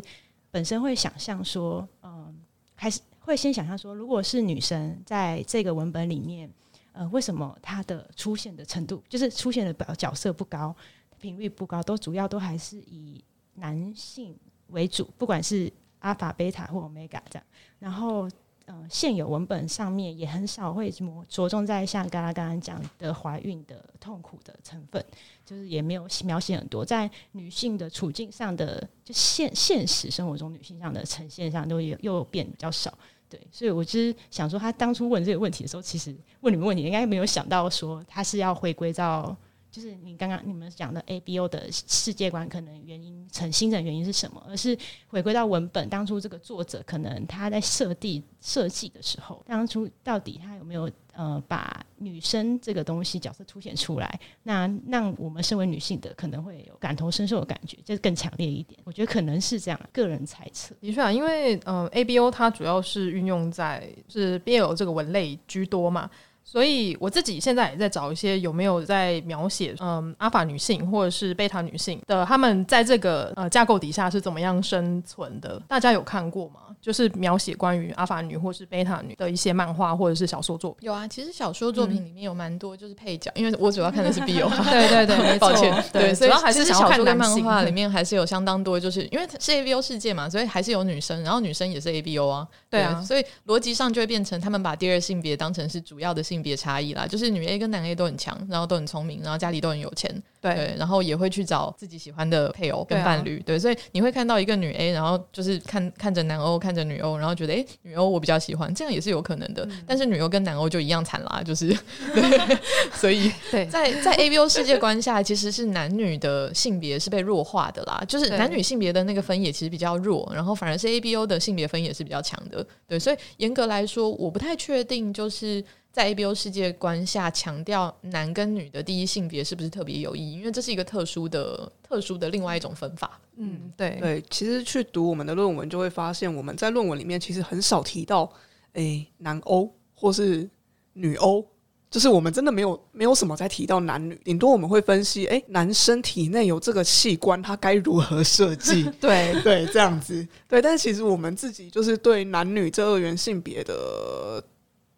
[0.52, 2.40] 本身会想象说，嗯，
[2.76, 6.50] 还是会先想象说，如果是女生在这个文本里面，
[6.92, 10.74] 呃，为什么她的出现的程度，就是出现的表角色不高，
[11.20, 13.22] 频率不高，都主要都还是以
[13.56, 15.70] 男性为主，不管是
[16.00, 17.46] 阿法、贝塔或欧米伽这样，
[17.80, 18.30] 然后。
[18.68, 20.92] 嗯、呃，现有文本上面也很少会
[21.28, 25.04] 着重在像刚刚刚刚讲的怀孕的痛苦的成分，
[25.46, 32.94] 就是也没有描写很多在女性的处境上的，就现现实生活中女性上的呈现上都又又变比较少。
[33.30, 39.36] 对，所以我就是想说，他当初问这个问题的时候，其实问你们问题应该没有想到说他是要回归到。
[39.72, 44.44] 就是你刚刚你们讲的 ABO 的世界观，可能原因成新的原因是什么？
[44.48, 54.20] 而是回归到文本当初这个作者可能他在设定设计的时候，当初到底他有没有呃把女生这个东西角色凸显出来？
[54.44, 58.80] 那让我们身为女性的可能会有感同身受的感觉，就是更强烈一点。
[58.84, 60.74] 我觉得可能是这样，个人猜测。
[60.80, 66.10] 的确啊，因为呃 ABO 它主要是运用在是 BL 这个文类居多嘛。
[66.50, 75.62] 所以我自己现在也在找一些有没有在描写，嗯，阿法女性或者是贝塔女性的，她们在这个呃架构底下是怎么样生存的？
[75.68, 76.62] 大家有看过吗？
[76.82, 80.88] 就是描写关于阿法女或是贝塔女的一些漫画或者是小说作品。
[80.88, 84.48] 有啊，其实小说作品里面有蛮多就是配角，嗯、因为我主要看的是 BL。
[84.72, 100.12] 对对对，没错，抱歉，对，所以主要还是想要看漫画里面还是有相当多，就是因为是 ABO 世界嘛，所以还是有女生，然后女生也是 ABO 啊，对啊，所以逻辑上就会变成他们把第二性别当成是主要的性别差异啦，就是女 A 跟男 A 都很强，然后都很聪明，然后家里都很有钱。
[100.40, 109.66] 对，对，然后也会去找自己喜欢的配偶跟伴侣，对，啊、对，所以你会看到一个女 A，然后就是看看着男 O，，看着女 O，，然后觉得哎，女 O 我比较喜欢，这样也是有可能的。
[109.66, 111.68] 嗯、但是女 O 跟男 O 就一样惨啦，就是
[112.14, 112.58] 对，
[112.94, 122.66] 所以在在在 ABO 世界观下，其实是男女的性别是被弱化的啦，就是男女性别的那个分野其实比较弱，然后反而是 ABO 的性别分野是比较强的。
[122.88, 125.64] 对，所以严格来说，我不太确定就是。
[125.98, 130.34] 在 ABO 世界观下强调男跟女的第一性别是不是特别有意义？
[130.34, 133.20] 因为这是一个特殊的、特殊的另外一种分法。
[133.38, 138.32] 嗯，对对，其实去读我们的论文，就会发现我们在论文里面其实很少提到，
[138.74, 140.48] 诶，男欧或是
[140.94, 141.44] 女欧。
[141.90, 148.84] 就是我们真的没有没有什么在提到男女，顶多我们会分析，哎，男生体内有这个器官，他该如何设计？
[149.02, 150.62] 对对，这样子，对。
[150.62, 154.44] 但是其实我们自己就是对男女这二元性别的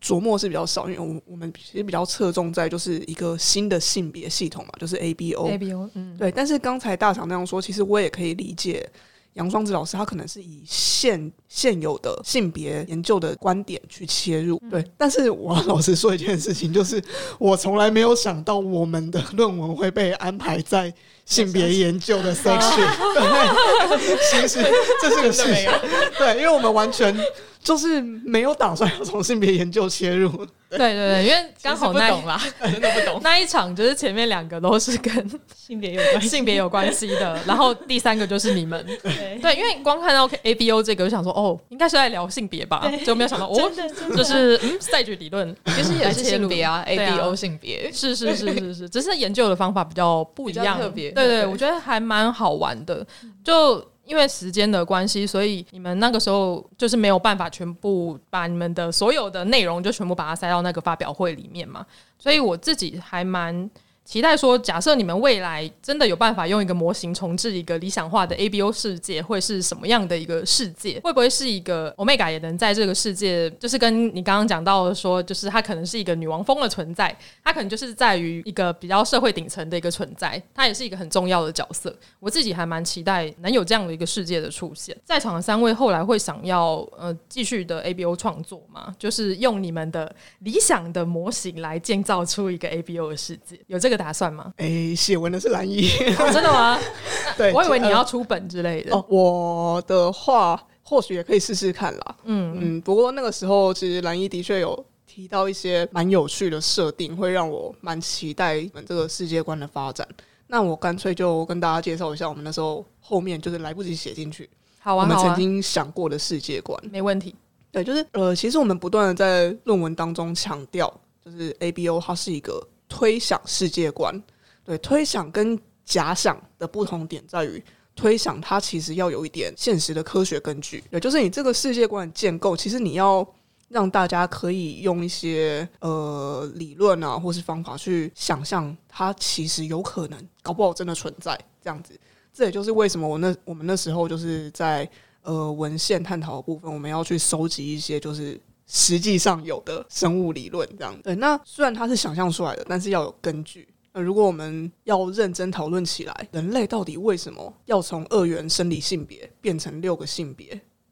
[0.01, 5.51] 琢磨是比较少，因为我我们其实比较侧重在就是一个新的性别系统嘛，就是 ABO。
[5.51, 6.31] ABO，嗯，对。
[6.31, 8.89] 但是刚才大厂那样说，其实我也可以理解。
[9.33, 14.83] 杨双子老师，他可能是以现现有的性别研究的观点去切入，对。
[14.97, 17.01] 但是我要老实说一件事情，就是
[17.37, 20.91] 我从来没有想到我们的论文会被安排在
[21.25, 22.89] 性别研究的 section。
[23.13, 24.67] 对，其实
[24.99, 25.71] 这是个事情。
[26.17, 27.15] 对，因为我们完全
[27.61, 30.29] 就是没有打算要从性别研究切入。
[30.69, 33.19] 对对对，因为刚好那不懂啦， 真的不懂。
[33.23, 35.11] 那一场就是前面两个都是跟
[35.55, 38.85] 性别有关性别有关系的， 然后第三个就是你们。
[39.01, 43.71] 对，对，因为光看到 ABO 这个，我想说哦，应该是在聊性别吧，就没有想到哦，
[44.15, 51.09] 就是嗯，赛局理论其实也是性别啊，ABO 性别是是是是是，只是研究的方法比较不一样，特别。
[51.09, 53.03] 对对，我觉得还蛮好玩的，
[53.43, 53.83] 就。
[54.09, 61.85] 因为时间的关系，所以你们那个时候就是没有办法全部把你们的所有的内容就全部把它塞到那个发表会里面嘛，
[62.17, 63.69] 所以我自己还蛮。
[64.09, 70.99] 期待说，假设你们未来真的有办法用一个模型重置一个理想化的 ABO 世界，会是什么样的一个世界？
[71.03, 73.47] 会不会是一个 Omega 也能在这个世界？
[73.59, 81.95] 就是跟你刚刚讲到的说，就是它可能是一个女王蜂的存在，它可能就是在于一个比较社会顶层的一个存在，它也是一个很重要的角色。
[82.19, 84.97] 我自己还蛮期待能有这样的一个世界的出现。
[85.05, 88.91] 在场的三位后来会想要呃继续的 ABO 创作吗？
[88.97, 93.98] 就是用你们的理想的模型来建造出一个 ABO 的世界，有这个？
[93.99, 94.53] 打算吗？
[94.55, 96.79] 哎、欸，写文的是蓝衣、哦，真的吗？
[97.35, 98.95] 对，我以为你要出本之类的。
[98.95, 102.15] 哦，我的话或许也可以试试看啦。
[102.23, 110.07] 嗯嗯，不过那个时候其实蓝衣的确有提到一些蛮有趣的设定，会让我蛮期待我们这个世界观的发展。
[110.47, 114.49] 那我干脆就跟大家介绍一下，我们那时候后面就是来不及写进去。
[114.79, 117.35] 好啊，我们曾经想过的世界观，没问题。
[117.69, 120.91] 对，就是呃，其实我们不断的在论文当中强调，
[121.23, 122.65] 就是 ABO 它是一个。
[122.89, 124.21] 推想世界观，
[124.65, 127.63] 对，推想跟假想的不同点在于，
[127.95, 133.25] 推想它其实要有一点现实的科学根据，也就是你这个世界观建构，其实你要
[133.69, 141.97] 让大家可以用一些呃理论啊，或是方法去想象它其实有可能，搞不好真的存在这样子。
[142.33, 144.89] 这也就是为什么我那我们那时候就是在
[145.21, 148.39] 呃文献探讨的部分，我们要去收集一些就是。
[148.71, 153.67] 实际上有的生物理论这样，对，那虽然它是想象出来的，但是要有根据。
[153.91, 160.49] 那如果我们要认真讨论起来，人类到底为什么要从二元生理性别变成六个性别，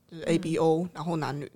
[0.10, 1.48] 就是 ABO，嗯，然后男女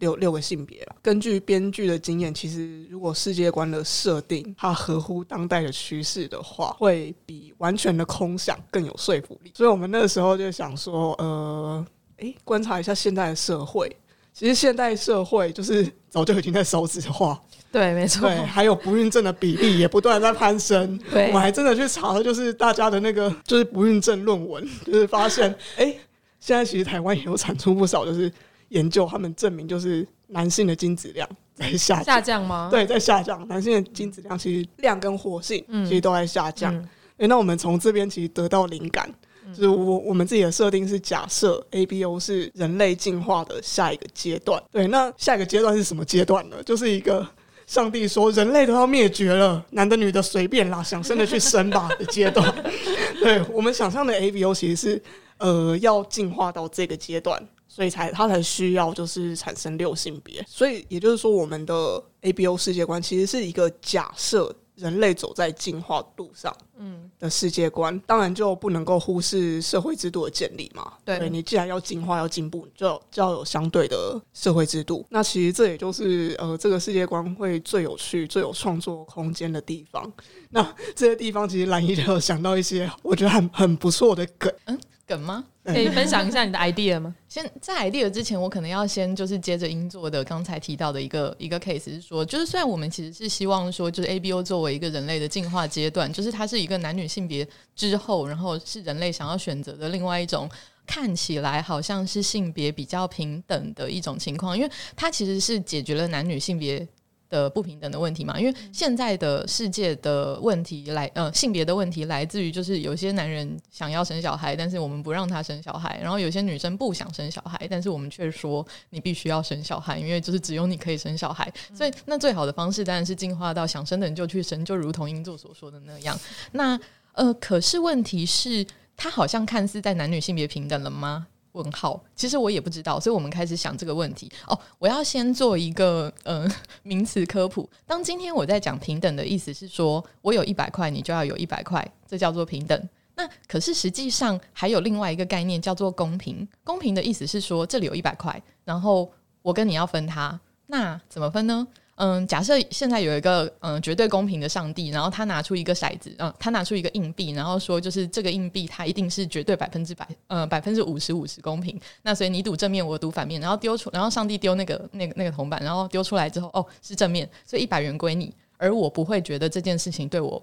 [0.00, 0.84] 六六个性别？
[1.00, 9.52] 根据编剧的经验，其实如果世界观的设定它合乎当代的趋势的话，会比完全的空想更有说服力。
[9.54, 13.96] 所以我们那个时候就想说，呃，诶，观察一下现在的社会。
[14.38, 17.36] 其实现代社会就是 早就已经在少子化，
[17.72, 20.96] 对，没错，对，还有不孕症的比例也不断在攀升。
[21.10, 25.92] 对，我们还真的去查了，就是大家的那个就是不孕症论文，就是发现，哎，
[26.38, 28.32] 现在其实台湾也有产出不少，就是
[28.68, 32.68] 研究他们证明，就是男性的精子量在下降，下降吗？
[32.70, 36.88] 对，在下降，男性的精子量其实量跟活性其实都在下降。
[37.16, 39.12] 那我们从这边其实得到灵感。
[39.56, 46.56] 就是我我们自己的设定是假设 ABO 是人类进化的下一个阶段，对，那下一个阶段是什么阶段呢？
[46.64, 47.26] 就是一个
[47.66, 52.54] 上帝说人类都要灭绝了，男的女的随便啦，想生的去生吧的阶段。
[53.20, 55.02] 对，我们想象的 ABO 其实是
[55.38, 64.54] 呃要进化到这个阶段，所以才它才需要就是产生六性别，所以也就是说我们的 ABO 世界观其实是一个假设。
[64.78, 70.92] 人类走在进化路上，嗯，的世界观，嗯、当然就不能够忽视社会制度的建立嘛。
[71.04, 75.04] 对，你既然要进化、要进步，就要就要有相对的社会制度。
[75.10, 80.10] 那其实这也就是呃，这个世界观会最有趣、最有创作空间的地方。
[80.50, 80.62] 那
[80.94, 84.52] 这些地方，其实蓝一有想到一些我觉得很很不错的梗。
[84.66, 85.44] 嗯梗吗？
[85.64, 87.14] 可以分享一下你的 idea 吗？
[87.28, 100.48] 先在 idea 之前，我可能要先就是接着英作的刚才提到的一个一个 case 是说，就是虽然我们其实是希望说，就是 ABO 作为一个人类的进化阶段，就是它是一个男女性别之后，然后是人类想要选择的另外一种
[100.86, 106.86] 看起来好像是性别比较平等的一种情况，因为它其实是解决了男女性别
[107.30, 126.18] 的不平等的问题嘛，因为现在的世界的问题来，呃，性别的问题来自于就是有些男人想要生小孩，但是我们不让他生小孩，然后有些女生不想生小孩，但是我们却说你必须要生小孩，因为就是只有你可以生小孩，所以那最好的方式当然是进化到想生的人就去生，就如同英作所说的那样。
[126.52, 126.78] 那
[127.12, 128.64] 呃，可是问题是，
[128.96, 131.26] 他好像看似在男女性别平等了吗？
[131.52, 134.30] 问号，其实我也不知道，所以我们开始想这个问题。
[134.46, 136.46] 哦，我要先做一个呃
[136.82, 137.68] 名词科普。
[137.86, 142.88] 当今天我在讲平等的意思是说，我有一百块，你就要有一百块，这叫做平等。
[143.14, 146.46] 那可是实际上还有另外一个概念叫做公平。
[146.62, 149.10] 公平的意思是说，这里有一百块，然后
[149.42, 151.66] 我跟你要分它，那怎么分呢？
[151.98, 161.78] 嗯，假设现在有一个嗯绝对公平的上帝，然后他拿出一个骰子，嗯，他拿出一个硬币，然后说就是这个硬币它一定是绝对百分之百，嗯，百分之五十五十公平。
[162.02, 170.40] 那所以你赌正面，我赌反面，然后丢出，然后上帝丢那个那个那个铜板，然后丢出来之后，哦，是正面，所以一百元归你，而我不会觉得这件事情对我。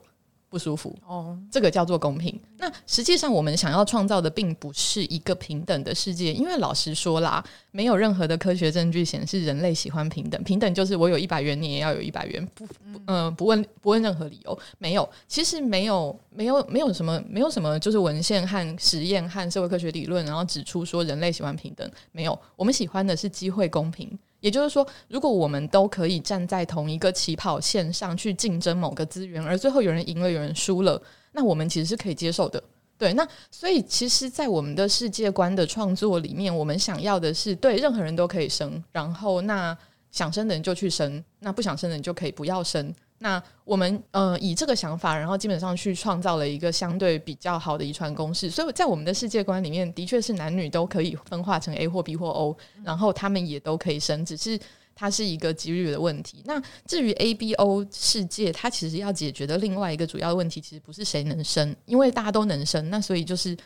[0.56, 2.39] 不舒服哦，这个叫做公平。
[2.60, 10.41] 那实际上我们想要创造的并不是一个平等的世界，因为老实说啦，没有任何的科学证据显示人类喜欢平等。
[10.45, 12.66] 平等就是我有一百元，你也要有一百元，不，
[13.08, 15.10] 嗯、呃，不问不问任何理由，没有。
[15.28, 21.86] 其实没有，没有，没有什么，没有什么，就是文献和实验和社会科学理论，然后指出说人类喜欢平等。
[22.14, 24.18] 没有，我们喜欢的是机会公平。
[24.46, 32.64] 也就是说，如果我们都可以站在同一个起跑线上去竞争某个资源，而最后有人赢了，有人输了，那我们其实是可以接受的。
[32.96, 39.76] 对，那所以其实，在我们的世界观的创作里面，我们想要的是对任何人都可以生，然后那
[40.12, 42.93] 想生的人就去生，那不想生的人就可以不要生。
[43.26, 48.51] 那我们呃以这个想法，然后基本上去创造了一个相对比较好的遗传公式。
[48.51, 54.59] 所以在我们的世界观里面，的确是男女都可以分化成 A 或 B 或 O，然后他们也都可以生，只是
[54.93, 56.43] 它是一个几率的问题。
[56.45, 62.88] 那至于 A、B、O 世界，它其实要解决的另外一个主要的问题，其实不是谁能生，因为大家都能生。
[62.91, 63.57] 那所以就是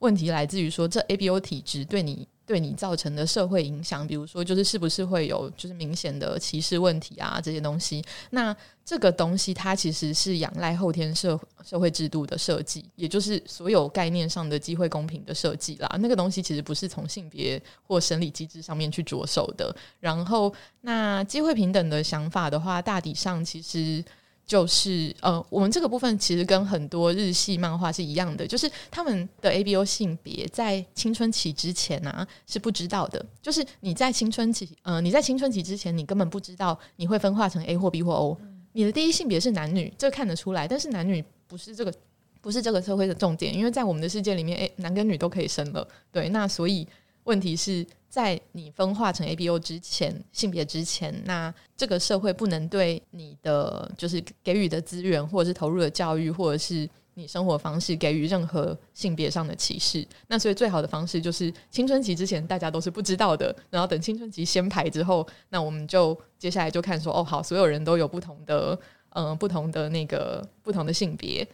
[0.00, 2.26] 问题来自于说，这 A、B、O 体质对你。
[2.48, 8.02] 对你造成的社会影响，比如说，就是是不是会有就是明显的歧视问题啊，这些东西。
[8.30, 15.94] 那这个东西它其实是仰赖后天社社会制度的设计，也就是所有概念上的机会公平的设计啦。
[16.00, 19.76] 那个东西其实不是从性别或生理机制上面去着手的。
[20.00, 24.02] 然后，那机会平等的想法的话，大体上其实。
[24.48, 33.22] 就是呃，我们这个部分其实跟很多日系漫画是一样的，就是他们的 ABO 性别在青春期之前啊是不知道的。
[33.42, 38.38] 就是你在青春期，呃，你在青春期之前，你根本不知道你会分化成 A 或 B 或 O。
[38.72, 41.92] 你的第一性别是男女，这看得出来，但是男女不是这个，
[42.40, 45.86] 不是这个社会的重点，因为在我们的世界里面，诶，男跟女都可以生了。
[46.10, 46.88] 对，那所以。
[47.28, 60.06] 问题是在你分化成 A、B、O 之前，性别之前，那这个社会不能对你的就是给予的资源，或者是投入的教育，或者是你生活方式给予任何性别上的歧视。
[60.26, 68.78] 那所以最好的方式就是青春期之前大家都是不知道的，然后等青春期先排之后，那我们就接下来就看说，哦，好，所有人都有不同的，
[69.10, 71.46] 嗯、不同的那个不同的性别。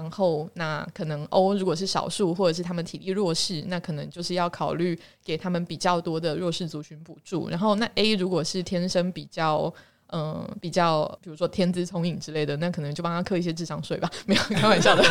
[0.00, 7.48] 然后，那可能 O 如果是少数，或者是他们体力弱势，那可能就是要考虑给他们比较多的弱势族群补助。
[7.48, 9.72] 然后，那 A 如果是天生比较。
[10.12, 14.10] 嗯，比较比如说天资聪颖之类的，那可能就帮他课一些智商税吧。
[14.26, 15.02] 没有开玩笑的，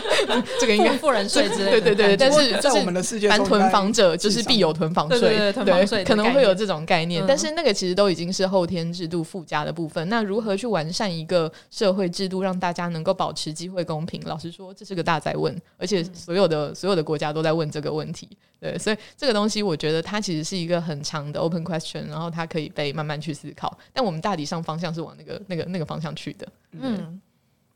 [0.58, 1.80] 这个应该富人税之类的。
[1.82, 7.22] 对对对，但是在我们的世界，凡囤房者就是必有囤房税，对，对，对，囤房税可能会有这种概念。
[7.22, 10.08] 嗯、但是那个其实都已经是后天制度附加的部分。
[10.08, 14.22] 那如何去完善一个社会制度，让大家能够保持机会公平？
[14.24, 18.26] 老实说，这是个大哉问，而且所有的所有的国家都在问这个问题。
[18.58, 23.76] 对，所以这个东西我觉得它其实是一个很长的 open question，然后它可以被慢慢去思考。
[23.92, 26.46] 但我们大体上方向是往那个、那个、那个方向去的。
[26.72, 27.20] 嗯，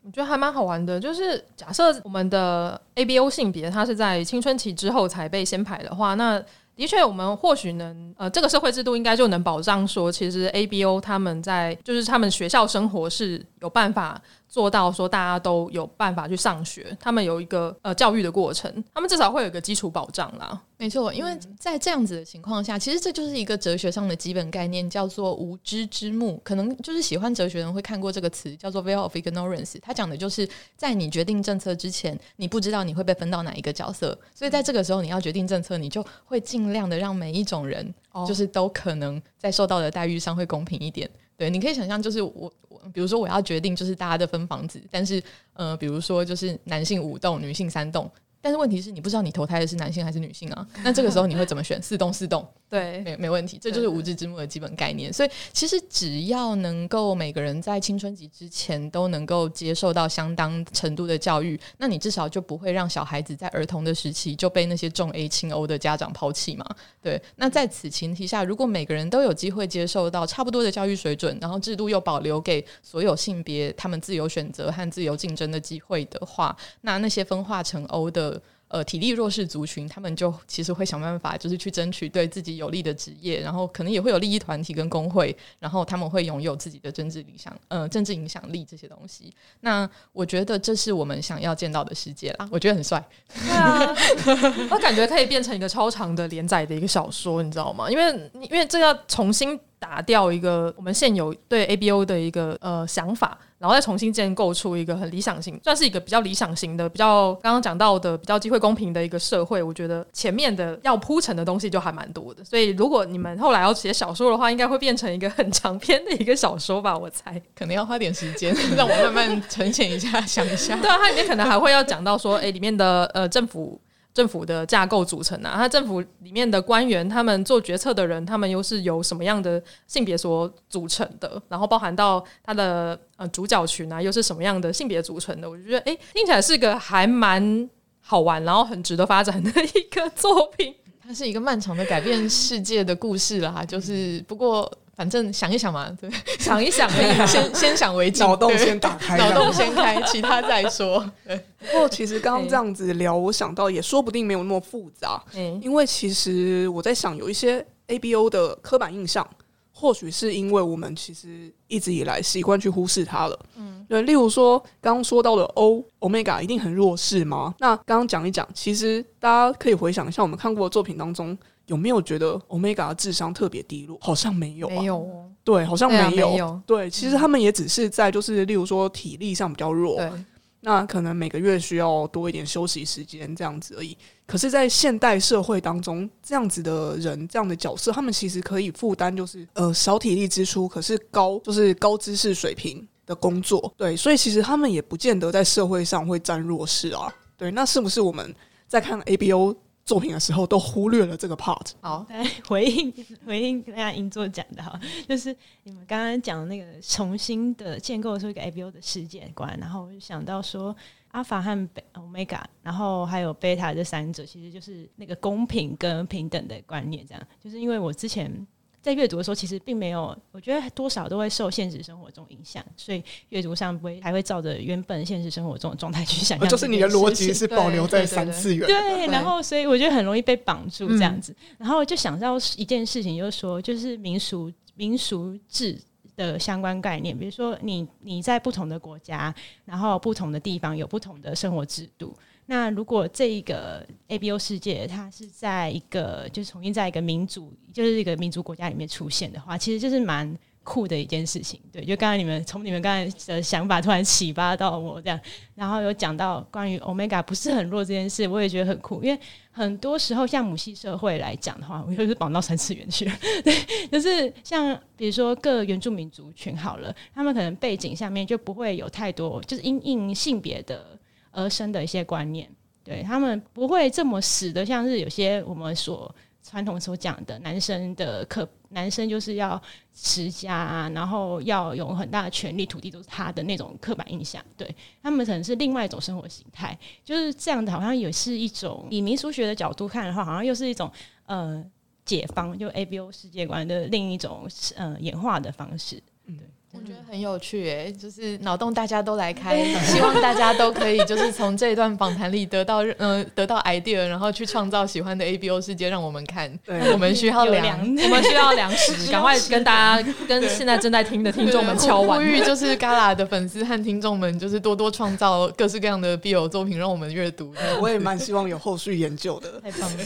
[0.03, 0.99] 我觉得还蛮好玩的。
[0.99, 6.41] 就是假设我们的 ABO 性别它是在青春期之后才被先排的话，那
[6.75, 14.19] 的确我们或许能呃，这个社会制度应该就能保障说，其实 ABO 他们在就是他们学校生活是有办法。
[14.51, 20.61] 做到说大家都有办法去上学，他们有一个呃教育的过程，他们至少会有一个基础保障啦。
[20.75, 26.41] 没错，因为在这样子的情况下，其实这就是一个哲学上的基本概念，叫做无知之幕。
[26.43, 29.77] 可能就是喜欢哲学的人会看过这个词，叫做 veil of ignorance。
[29.81, 30.45] 它讲的就是
[30.75, 37.93] 在你决定政策之前，你不知道你会被分到哪一个角色，所以在这个时候你要决定政策，你就会尽量的让每一种人，
[38.27, 41.09] 就是都可能在受到的待遇上会公平一点。
[41.41, 45.19] 对，你可以想象，就是我，我比如说我要决定，就是大家的分房子，但是，
[45.53, 48.07] 呃，比如说就是男性五栋，女性三栋，
[48.41, 50.67] 但是问题是你不知道你投胎的是男性还是女性啊？
[50.83, 51.79] 那这个时候你会怎么选？
[51.81, 55.13] 四动四动，对，没没问题，这就是无知之幕的基本概念。
[55.13, 66.65] 所以其实只要能够每个人在青春期之前都能够接受到相当程度的教育，那你至少就不会让小孩子在儿童的时期就被那些重 A 轻 O 的家长抛弃嘛。
[67.01, 78.30] 对，那在此前提下，如果每个人都有机会接受到差不多的教育水准，然后制度又保留给所有性别他们自由选择和自由竞争的机会的话，那那些分化成 O 的。
[78.71, 89.33] 呃，体力弱势族群，他们就其实会想办法，就是去争取对自己有利的职业，然后可能也会有利益团体跟工会，然后他们会拥有自己的政治理想，呃，政治影响力这些东西。
[89.59, 93.05] 那我觉得这是我们想要见到的世界啦，我觉得很帅。
[93.33, 93.93] 对啊，
[94.71, 97.91] 我感觉可以变成一个超长的连载的一个小说，你知道吗？
[97.91, 103.37] 因为因为这要重新打掉一个我们现有对 ABO 的一个呃想法。
[103.61, 109.61] 然后再重新建构出一个很理想型，算是一个比较理想型的、比较刚刚讲到的比较机会公平的一个社会。
[109.61, 116.97] 我觉得前面的要铺陈的东西就还蛮多的，所以如果你们后来要写小说的话，应该会变成一个很长篇的一个小说吧？
[116.97, 120.75] 我猜可能要花点时间，让我慢慢呈现一下，想一下。
[120.77, 123.79] 对啊，它里面可能还会要讲到说，哎，里面的呃政府。
[124.13, 131.41] 政府的架构组成啊，他政府里面的官员，他们做决策的人，他们又是由什么样的性别所组成的？
[131.47, 135.49] 然后包含到他的呃主角群啊，又是什么样的性别组成的？
[135.49, 137.69] 我就觉得，哎、听起来是个还蛮
[138.01, 140.75] 好玩，然后很值得发展的一个作品。
[141.01, 144.71] 它是一个漫长的改变世界的故事啦，就是不过。
[144.95, 146.89] 反正想一想嘛，对， 想一想，
[147.25, 150.99] 先先想为敬，脑洞先打开，脑洞先开，其他再说。
[151.59, 155.23] 不过其实刚刚这样子聊，我想到也说不定没有那么复杂。
[155.33, 159.27] 嗯，因为其实我在想，有一些 ABO 的刻板印象，
[159.71, 163.39] 或许是因为我们其实一直以来习惯去忽视它了。
[163.55, 167.55] 嗯，对，例如说刚刚说到的 O Omega 一定很弱势吗？
[167.59, 171.37] 那刚刚讲一讲，其实大家可以回想一下，我们看过的作品当中。
[171.71, 173.97] 有没有觉得 Omega 的智商特别低落？
[174.01, 180.11] 好像没有，啊，没有，对，好像没有，对，啊，没有，对，其实他们也只是在就是，例如说体力上比较弱，对，
[180.59, 183.97] 那可能每个月需要多一点休息时间这样子而已。
[184.27, 197.13] 可是，在现代社会当中，这样子的人，这样的角色，他们其实可以负担就是呃少体力支出，可是高就是高知识水平的工作，对，所以其实他们也不见得在社会上会占弱势啊。
[197.37, 198.35] 对，那是不是我们
[198.67, 199.55] 在看 ABO
[199.91, 201.71] 作品的时候都忽略了这个 part。
[201.81, 202.93] 好，来回应
[203.25, 210.73] 回应大家银座讲的哈，就是你们刚刚讲的那个重新的建构出一个 ABO 的世界观，然后我就想到说，
[211.09, 218.47] 阿法和贝 Omega，然后还有贝塔这三者，其实就是那个公平跟平等的观念，这样，就是因为我之前。
[218.81, 226.49] 在阅读的时候，其实并没有，我觉得多少都会受现实生活中影响，所以阅读上不会还会照着原本现实生活中的状态去想象。
[226.49, 228.65] 就是你的逻辑是保留在三次元。
[228.65, 235.77] 对，然后所以我觉得很容易被绑住这样子，然后就想到一件事情，就是说，就是民俗民俗志
[236.15, 242.15] 的相关概念，比如说你你在不同的国家，然后不同的地方有不同的生活制度。
[242.47, 251.61] 那如果这一个 ABO 世界，它是在一个就是重新在一个民主，就是一个民族国家里面出现的话，其实就是蛮酷的一件事情。
[251.71, 255.17] 对，就刚才你们从你们刚才的想法突然启发到我这样，
[255.55, 259.01] 然后有讲到关于 Omega 不是很弱这件事，我也觉得很酷。
[259.01, 259.17] 因为
[259.51, 263.13] 很多时候像母系社会来讲的话，我就是绑到三次元去了。
[263.45, 263.55] 对，
[263.89, 270.99] 就是像比如说各原住民族群好了，他们可能背景下面就不会有太多就是因应性别的。
[271.31, 272.49] 而生的一些观念，
[272.83, 276.13] 对他们不会这么死的，像是有些我们所
[276.43, 279.61] 传统所讲的男生的刻，男生就是要
[279.93, 284.43] 持家啊，然后要有很大的权利，土地都是他的那种刻板印象。
[284.57, 290.91] 对他们可能是另外一种生活形态，就是这样的，好像也是一种以民俗学的角度看的话，好像又是一种
[291.27, 291.63] 呃
[292.03, 296.01] 解放，就 ABO 世界观的另一种呃演化的方式。
[296.25, 296.47] 嗯，对。
[296.73, 306.51] 我觉得很有趣诶、欸，就是脑洞大家都来开，希望大家都可以就是从这一段访谈里得到呃得到 idea，然后去创造喜欢的 ABO 世界让我们看。
[306.65, 317.53] 对，我们需要粮，我们需要粮食， 赶快跟大家跟现在正在听的听众们敲碗，呼吁 就是 Gala 的粉丝和听众们，就是多多创造各式各样的 B O 作品让我们阅读。
[317.81, 320.03] 我也蛮希望有后续研究的， 太棒了。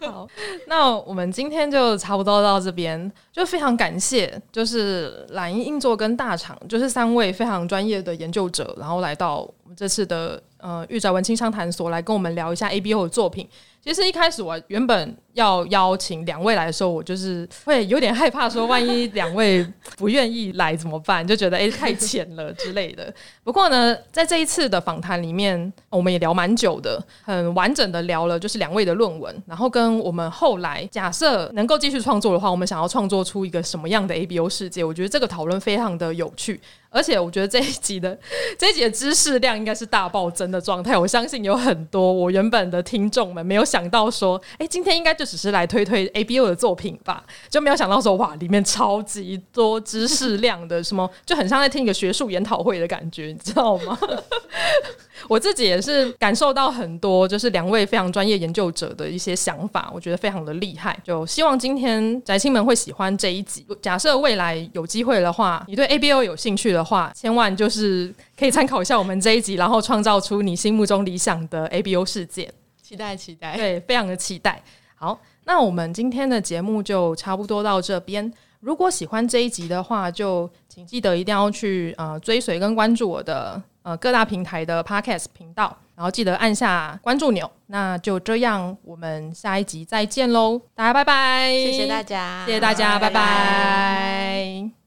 [0.00, 0.28] 好，
[0.66, 13.48] 那我们今天就差不多到这边，就非常感谢，就是蓝音映作跟大厂就是三位非常专业的研究者，然后来到我们这次的呃玉宅文青商谈所来跟我们聊一下 ABO 的作品。
[13.84, 19.62] 其实一开始我原本要邀请两位来的时候，我就是会有点害怕，说万一两位
[19.98, 21.26] 不愿意来怎么办？
[21.26, 23.12] 就觉得诶、欸、太浅了之类的。
[23.44, 34.82] 不过呢，在这一次的访谈里面，我们也聊蛮久的，很完整的聊了就是两位的论文，然后跟我们后来假设能够继续创作的话，我们想要创作出一个什么样的 ABO 世界？
[34.82, 36.58] 我觉得这个讨论非常的有趣。
[36.88, 38.16] 而且我觉得这一集的
[38.56, 40.96] 这一集的知识量应该是大暴增的状态。
[40.96, 53.98] 我相信有很多我原本的听众们没有想到说，哎，今天应该就只是来推推 ABO 的作品吧，就没有想到说，哇，里面超级多知识量的，什么就很像在听一个学术研讨会的感觉，你知道吗？
[55.28, 60.96] 我自己也是感受到很多，就是两位非常专业研究者的一些想法，我觉得非常的厉害。
[61.02, 63.66] 就希望今天宅青们会喜欢这一集。
[63.82, 72.52] 假设未来有机会的话，你对 ABO 有兴趣的话，千万就是可以参考一下我们这一集，然后创造出你心目中理想的 ABO 世界。
[72.84, 74.62] 期待，期待，对，非常的期待。
[74.94, 78.30] 好，那我们今天的节目就差不多到这边。
[78.60, 83.60] 如果喜欢这一集的话，就请记得一定要去呃追随跟关注我的。
[83.84, 87.50] 呃，各大平台的 Podcast 频道，然后记得按下关注钮。
[87.66, 91.50] 那就这样，我们下一集再见喽，大家拜拜！
[91.52, 93.10] 谢谢大家，谢谢大家，拜拜。
[93.10, 93.20] 拜
[94.70, 94.83] 拜。